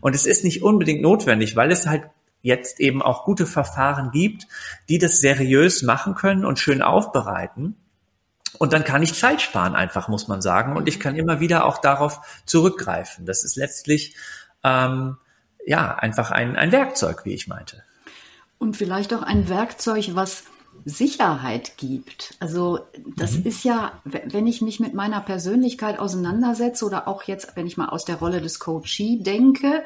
[0.00, 2.04] Und es ist nicht unbedingt notwendig, weil es halt
[2.44, 4.46] jetzt eben auch gute Verfahren gibt,
[4.90, 7.74] die das seriös machen können und schön aufbereiten.
[8.58, 10.76] Und dann kann ich Zeit sparen, einfach muss man sagen.
[10.76, 13.24] Und ich kann immer wieder auch darauf zurückgreifen.
[13.24, 14.14] Das ist letztlich
[14.62, 15.16] ähm,
[15.66, 17.82] ja einfach ein, ein Werkzeug, wie ich meinte.
[18.58, 20.44] Und vielleicht auch ein Werkzeug, was
[20.84, 22.34] Sicherheit gibt.
[22.40, 22.80] Also
[23.16, 23.46] das mhm.
[23.46, 27.88] ist ja, wenn ich mich mit meiner Persönlichkeit auseinandersetze oder auch jetzt, wenn ich mal
[27.88, 29.82] aus der Rolle des Coachee denke,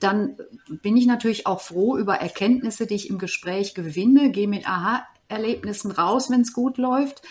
[0.00, 0.36] dann
[0.82, 5.92] bin ich natürlich auch froh über Erkenntnisse, die ich im Gespräch gewinne, gehe mit Aha-Erlebnissen
[5.92, 7.22] raus, wenn es gut läuft.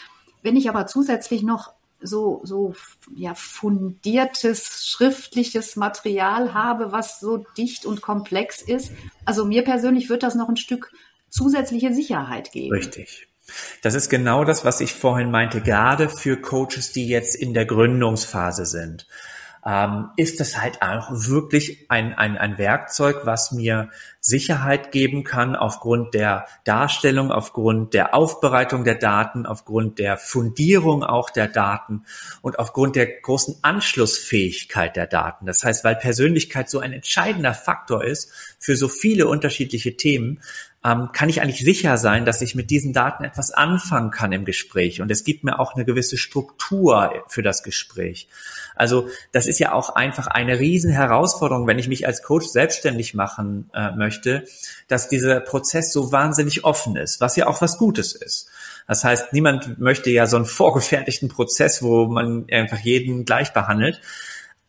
[0.42, 2.74] Wenn ich aber zusätzlich noch so, so
[3.14, 8.92] ja, fundiertes schriftliches Material habe, was so dicht und komplex ist.
[9.26, 10.94] Also mir persönlich wird das noch ein Stück
[11.30, 12.76] zusätzliche Sicherheit geben.
[12.76, 13.28] Richtig.
[13.82, 17.66] Das ist genau das, was ich vorhin meinte, gerade für Coaches, die jetzt in der
[17.66, 19.08] Gründungsphase sind
[19.66, 23.90] ähm, ist das halt auch wirklich ein, ein, ein Werkzeug, was mir
[24.22, 31.30] Sicherheit geben kann aufgrund der Darstellung, aufgrund der Aufbereitung der Daten, aufgrund der Fundierung auch
[31.30, 32.06] der Daten
[32.42, 35.46] und aufgrund der großen Anschlussfähigkeit der Daten.
[35.46, 40.42] Das heißt, weil Persönlichkeit so ein entscheidender Faktor ist für so viele unterschiedliche Themen,
[40.84, 44.46] ähm, kann ich eigentlich sicher sein, dass ich mit diesen Daten etwas anfangen kann im
[44.46, 45.02] Gespräch.
[45.02, 48.30] Und es gibt mir auch eine gewisse Struktur für das Gespräch.
[48.76, 53.14] Also das ist ja auch einfach eine riesen Herausforderung, wenn ich mich als Coach selbstständig
[53.14, 54.46] machen äh, möchte,
[54.88, 58.50] dass dieser Prozess so wahnsinnig offen ist, was ja auch was Gutes ist.
[58.88, 64.00] Das heißt, niemand möchte ja so einen vorgefertigten Prozess, wo man einfach jeden gleich behandelt.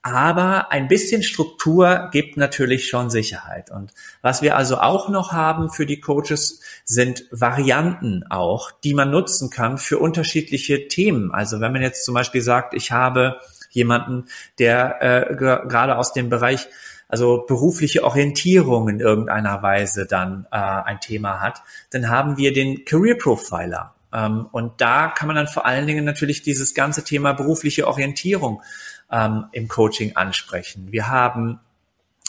[0.03, 3.71] Aber ein bisschen Struktur gibt natürlich schon Sicherheit.
[3.71, 3.93] Und
[4.23, 9.51] was wir also auch noch haben für die Coaches sind Varianten auch, die man nutzen
[9.51, 11.33] kann für unterschiedliche Themen.
[11.33, 14.25] Also wenn man jetzt zum Beispiel sagt, ich habe jemanden,
[14.59, 16.69] der äh, gerade aus dem Bereich
[17.09, 22.85] also berufliche Orientierung in irgendeiner Weise dann äh, ein Thema hat, dann haben wir den
[22.85, 23.95] Career Profiler.
[24.13, 28.63] Ähm, und da kann man dann vor allen Dingen natürlich dieses ganze Thema berufliche Orientierung
[29.11, 30.93] ähm, im Coaching ansprechen.
[30.93, 31.61] Wir haben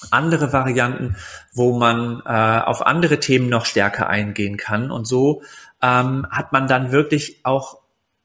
[0.10, 1.16] andere Varianten,
[1.54, 4.90] wo man äh, auf andere Themen noch stärker eingehen kann.
[4.90, 5.44] Und so
[5.82, 7.82] ähm, hat man dann wirklich auch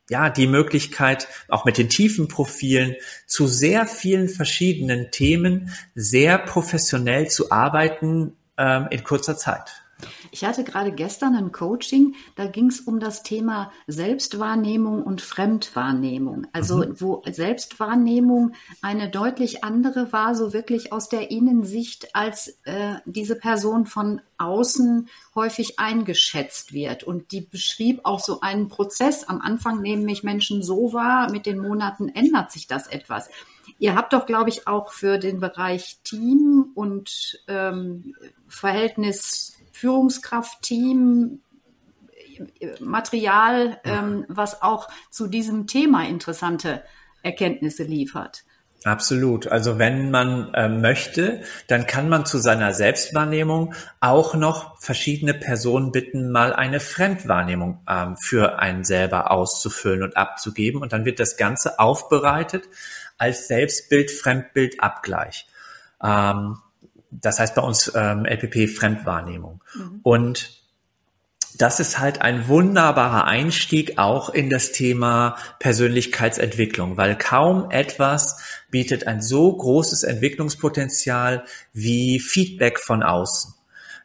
[0.09, 2.95] ja, die Möglichkeit, auch mit den tiefen Profilen
[3.27, 9.83] zu sehr vielen verschiedenen Themen sehr professionell zu arbeiten ähm, in kurzer Zeit.
[10.31, 16.47] Ich hatte gerade gestern ein Coaching, da ging es um das Thema Selbstwahrnehmung und Fremdwahrnehmung.
[16.53, 17.01] Also mhm.
[17.01, 23.87] wo Selbstwahrnehmung eine deutlich andere war, so wirklich aus der Innensicht, als äh, diese Person
[23.87, 27.05] von außen häufig eingeschätzt wird.
[27.05, 29.25] Und die beschrieb auch so einen Prozess.
[29.25, 33.31] Am Anfang nehmen mich Menschen so wahr, mit den Monaten ändert sich das etwas.
[33.79, 38.15] Ihr habt doch, glaube ich, auch für den Bereich Team und ähm,
[38.49, 41.41] Verhältnis Führungskraftteam,
[42.81, 46.83] Material, ähm, was auch zu diesem Thema interessante
[47.23, 48.45] Erkenntnisse liefert.
[48.85, 49.49] Absolut.
[49.49, 55.93] Also wenn man äh, möchte, dann kann man zu seiner Selbstwahrnehmung auch noch verschiedene Personen
[55.93, 60.81] bitten, mal eine Fremdwahrnehmung ähm, für einen selber auszufüllen und abzugeben.
[60.81, 62.65] Und dann wird das Ganze aufbereitet
[63.19, 65.47] als Selbstbild, Fremdbild, Abgleich.
[66.03, 66.59] Ähm,
[67.21, 69.63] das heißt bei uns ähm, LPP Fremdwahrnehmung.
[69.75, 70.01] Mhm.
[70.03, 70.57] Und
[71.59, 78.39] das ist halt ein wunderbarer Einstieg auch in das Thema Persönlichkeitsentwicklung, weil kaum etwas
[78.71, 83.55] bietet ein so großes Entwicklungspotenzial wie Feedback von außen.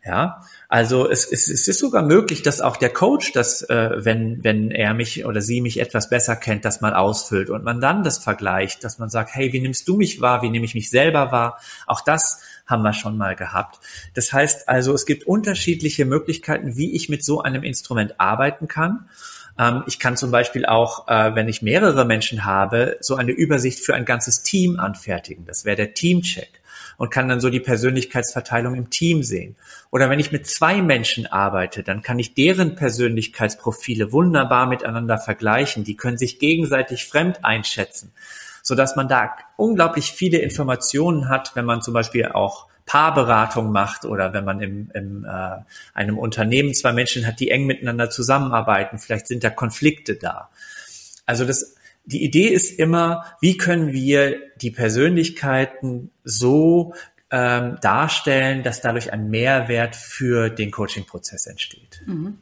[0.04, 4.44] Ja, also es, es, es ist sogar möglich, dass auch der Coach das, äh, wenn,
[4.44, 8.02] wenn er mich oder sie mich etwas besser kennt, das mal ausfüllt und man dann
[8.02, 10.90] das vergleicht, dass man sagt, hey, wie nimmst du mich wahr, wie nehme ich mich
[10.90, 11.60] selber wahr?
[11.86, 12.40] Auch das
[12.72, 13.80] haben wir schon mal gehabt.
[14.16, 19.10] Das heißt also, es gibt unterschiedliche Möglichkeiten, wie ich mit so einem Instrument arbeiten kann.
[19.60, 23.80] Ähm, ich kann zum Beispiel auch, äh, wenn ich mehrere Menschen habe, so eine Übersicht
[23.80, 25.46] für ein ganzes Team anfertigen.
[25.46, 26.62] Das wäre der Teamcheck
[26.98, 29.56] und kann dann so die Persönlichkeitsverteilung im Team sehen.
[29.90, 35.84] Oder wenn ich mit zwei Menschen arbeite, dann kann ich deren Persönlichkeitsprofile wunderbar miteinander vergleichen.
[35.84, 38.14] Die können sich gegenseitig fremd einschätzen,
[38.62, 44.06] so dass man da unglaublich viele Informationen hat, wenn man zum Beispiel auch Paarberatung macht
[44.06, 45.58] oder wenn man im, im äh,
[45.94, 50.50] einem Unternehmen zwei Menschen hat, die eng miteinander zusammenarbeiten, vielleicht sind da Konflikte da.
[51.26, 56.94] Also das die Idee ist immer, wie können wir die Persönlichkeiten so
[57.30, 62.02] ähm, darstellen, dass dadurch ein Mehrwert für den Coaching-Prozess entsteht.
[62.06, 62.40] Mhm.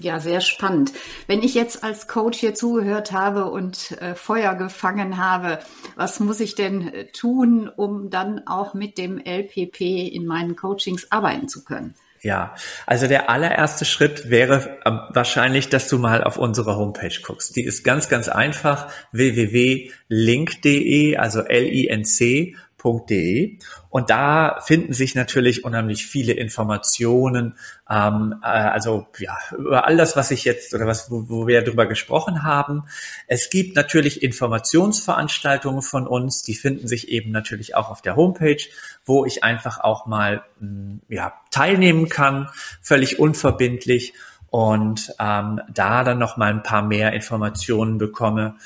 [0.00, 0.92] Ja, sehr spannend.
[1.26, 5.58] Wenn ich jetzt als Coach hier zugehört habe und äh, Feuer gefangen habe,
[5.96, 11.10] was muss ich denn äh, tun, um dann auch mit dem LPP in meinen Coachings
[11.10, 11.94] arbeiten zu können?
[12.20, 12.54] Ja,
[12.86, 17.54] also der allererste Schritt wäre ähm, wahrscheinlich, dass du mal auf unsere Homepage guckst.
[17.56, 23.58] Die ist ganz, ganz einfach www.link.de, also L-I-N-C www.ecom.de
[23.90, 27.54] und da finden sich natürlich unheimlich viele Informationen,
[27.90, 31.62] ähm, äh, also ja, über all das, was ich jetzt oder was, wo, wo wir
[31.62, 32.84] darüber gesprochen haben.
[33.26, 38.62] Es gibt natürlich Informationsveranstaltungen von uns, die finden sich eben natürlich auch auf der Homepage,
[39.04, 42.48] wo ich einfach auch mal mh, mm, ja, teilnehmen kann,
[42.82, 44.14] völlig unverbindlich
[44.50, 48.56] und ähm, da dann noch mal ein paar mehr Informationen bekomme.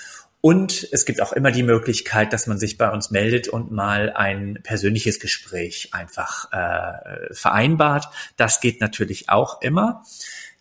[0.43, 4.11] Und es gibt auch immer die Möglichkeit, dass man sich bei uns meldet und mal
[4.11, 8.09] ein persönliches Gespräch einfach äh, vereinbart.
[8.36, 10.03] Das geht natürlich auch immer.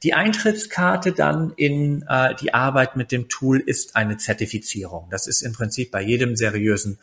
[0.04, 5.08] Die Eintrittskarte dann in äh, die Arbeit mit dem Tool ist eine Zertifizierung.
[5.10, 7.00] Das ist im Prinzip bei jedem seriösen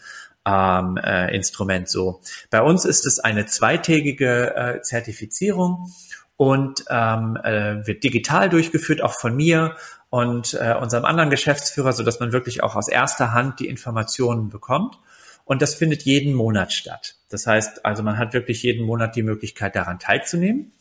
[0.47, 2.21] ähm, äh, Instrument so.
[2.49, 5.93] Bei uns ist es eine zweitägige äh, Zertifizierung
[6.37, 9.75] und ähm, äh, wird digital durchgeführt, auch von mir
[10.11, 14.49] und äh, unserem anderen Geschäftsführer, so dass man wirklich auch aus erster Hand die Informationen
[14.49, 14.99] bekommt.
[15.45, 17.17] Und das findet jeden Monat statt.
[17.31, 20.73] Das heißt, also man hat wirklich jeden Monat die Möglichkeit, daran teilzunehmen.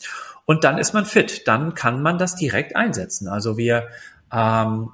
[0.46, 1.48] Und dann ist man fit.
[1.48, 3.28] Dann kann man das direkt einsetzen.
[3.28, 3.88] Also wir
[4.32, 4.90] ähm,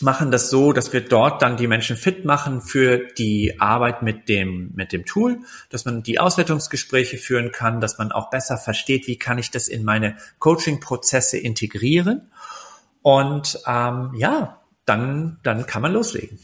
[0.00, 4.28] machen das so, dass wir dort dann die Menschen fit machen für die Arbeit mit
[4.28, 9.06] dem, mit dem Tool, dass man die Auswertungsgespräche führen kann, dass man auch besser versteht,
[9.06, 12.30] wie kann ich das in meine Coaching-Prozesse integrieren
[13.02, 16.38] und ähm, ja, dann, dann kann man loslegen.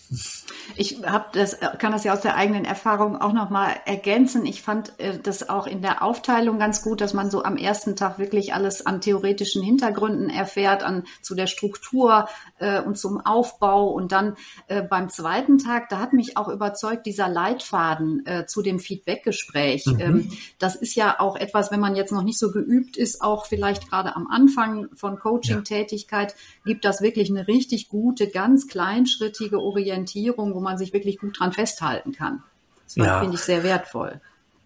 [0.74, 4.44] Ich hab das, kann das ja aus der eigenen Erfahrung auch nochmal ergänzen.
[4.44, 7.96] Ich fand äh, das auch in der Aufteilung ganz gut, dass man so am ersten
[7.96, 13.90] Tag wirklich alles an theoretischen Hintergründen erfährt, an zu der Struktur äh, und zum Aufbau.
[13.90, 14.36] Und dann
[14.68, 19.86] äh, beim zweiten Tag, da hat mich auch überzeugt, dieser Leitfaden äh, zu dem Feedbackgespräch.
[19.86, 20.00] Mhm.
[20.00, 23.46] Ähm, das ist ja auch etwas, wenn man jetzt noch nicht so geübt ist, auch
[23.46, 30.52] vielleicht gerade am Anfang von Coaching-Tätigkeit, gibt das wirklich eine richtig gute, ganz kleinschrittige Orientierung
[30.56, 32.42] wo man sich wirklich gut dran festhalten kann.
[32.86, 33.20] Das ja.
[33.20, 34.20] finde ich sehr wertvoll.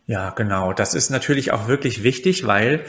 [0.07, 0.73] Ja, genau.
[0.73, 2.85] Das ist natürlich auch wirklich wichtig, weil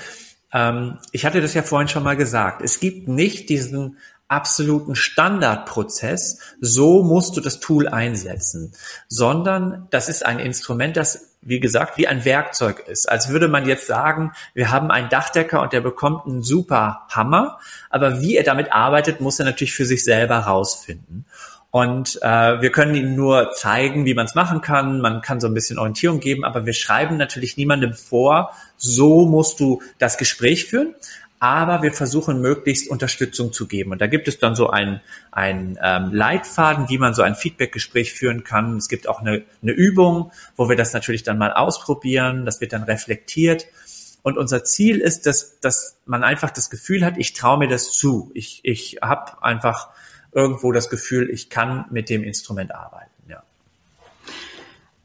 [0.53, 2.61] ähm, ich hatte das ja vorhin schon mal gesagt.
[2.61, 3.97] Es gibt nicht diesen
[4.31, 8.71] absoluten Standardprozess, so musst du das Tool einsetzen,
[9.09, 13.09] sondern das ist ein Instrument, das, wie gesagt, wie ein Werkzeug ist.
[13.09, 17.59] Als würde man jetzt sagen, wir haben einen Dachdecker und der bekommt einen super Hammer,
[17.89, 21.25] aber wie er damit arbeitet, muss er natürlich für sich selber rausfinden.
[21.71, 24.99] Und äh, wir können ihnen nur zeigen, wie man es machen kann.
[24.99, 29.61] Man kann so ein bisschen Orientierung geben, aber wir schreiben natürlich niemandem vor, so musst
[29.61, 30.93] du das Gespräch führen.
[31.39, 33.91] Aber wir versuchen möglichst Unterstützung zu geben.
[33.91, 35.01] Und da gibt es dann so ein,
[35.31, 38.77] ein ähm, Leitfaden, wie man so ein Feedbackgespräch führen kann.
[38.77, 42.45] Es gibt auch eine, eine Übung, wo wir das natürlich dann mal ausprobieren.
[42.45, 43.65] Das wird dann reflektiert.
[44.21, 47.91] Und unser Ziel ist, dass, dass man einfach das Gefühl hat, ich traue mir das
[47.91, 48.29] zu.
[48.35, 49.87] Ich, ich habe einfach
[50.33, 53.10] irgendwo das Gefühl, ich kann mit dem Instrument arbeiten.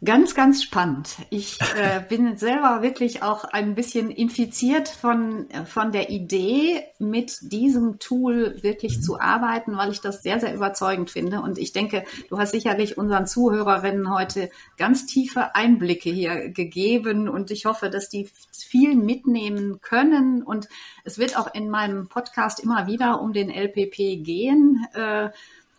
[0.05, 1.17] Ganz, ganz spannend.
[1.31, 7.99] Ich äh, bin selber wirklich auch ein bisschen infiziert von, von der Idee, mit diesem
[7.99, 11.41] Tool wirklich zu arbeiten, weil ich das sehr, sehr überzeugend finde.
[11.41, 17.51] Und ich denke, du hast sicherlich unseren Zuhörerinnen heute ganz tiefe Einblicke hier gegeben und
[17.51, 20.43] ich hoffe, dass die viel mitnehmen können.
[20.43, 20.69] Und
[21.05, 24.87] es wird auch in meinem Podcast immer wieder um den LPP gehen.
[24.93, 25.31] Äh,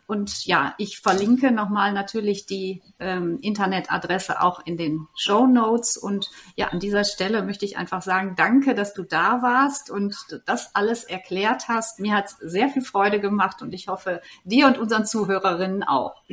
[0.08, 5.98] und ja, ich verlinke nochmal natürlich die ähm, Internetadresse auch in den Show Notes.
[5.98, 10.16] Und ja, an dieser Stelle möchte ich einfach sagen, danke, dass du da warst und
[10.46, 12.00] das alles erklärt hast.
[12.00, 16.24] Mir hat es sehr viel Freude gemacht und ich hoffe, dir und unseren Zuhörerinnen auch.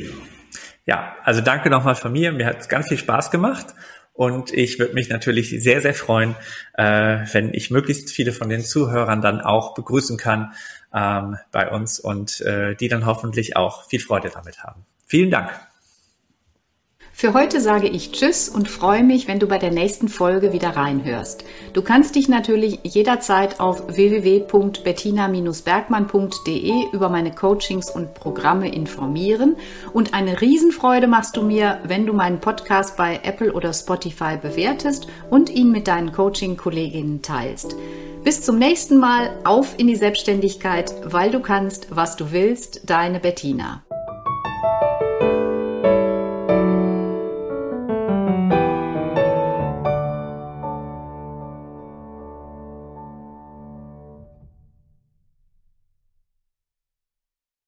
[0.87, 2.31] Ja, also danke nochmal von mir.
[2.31, 3.75] Mir hat es ganz viel Spaß gemacht.
[4.12, 6.37] Und ich würde mich natürlich sehr, sehr freuen,
[6.75, 10.53] äh, wenn ich möglichst viele von den Zuhörern dann auch begrüßen kann
[10.95, 14.87] ähm, bei uns und äh, die dann hoffentlich auch viel Freude damit haben.
[15.07, 15.51] Vielen Dank.
[17.17, 20.71] Für heute sage ich Tschüss und freue mich, wenn du bei der nächsten Folge wieder
[20.71, 21.45] reinhörst.
[21.73, 29.55] Du kannst dich natürlich jederzeit auf www.bettina-bergmann.de über meine Coachings und Programme informieren
[29.93, 35.07] und eine Riesenfreude machst du mir, wenn du meinen Podcast bei Apple oder Spotify bewertest
[35.31, 37.77] und ihn mit deinen Coaching-Kolleginnen teilst.
[38.25, 43.21] Bis zum nächsten Mal, auf in die Selbstständigkeit, weil du kannst, was du willst, deine
[43.21, 43.85] Bettina.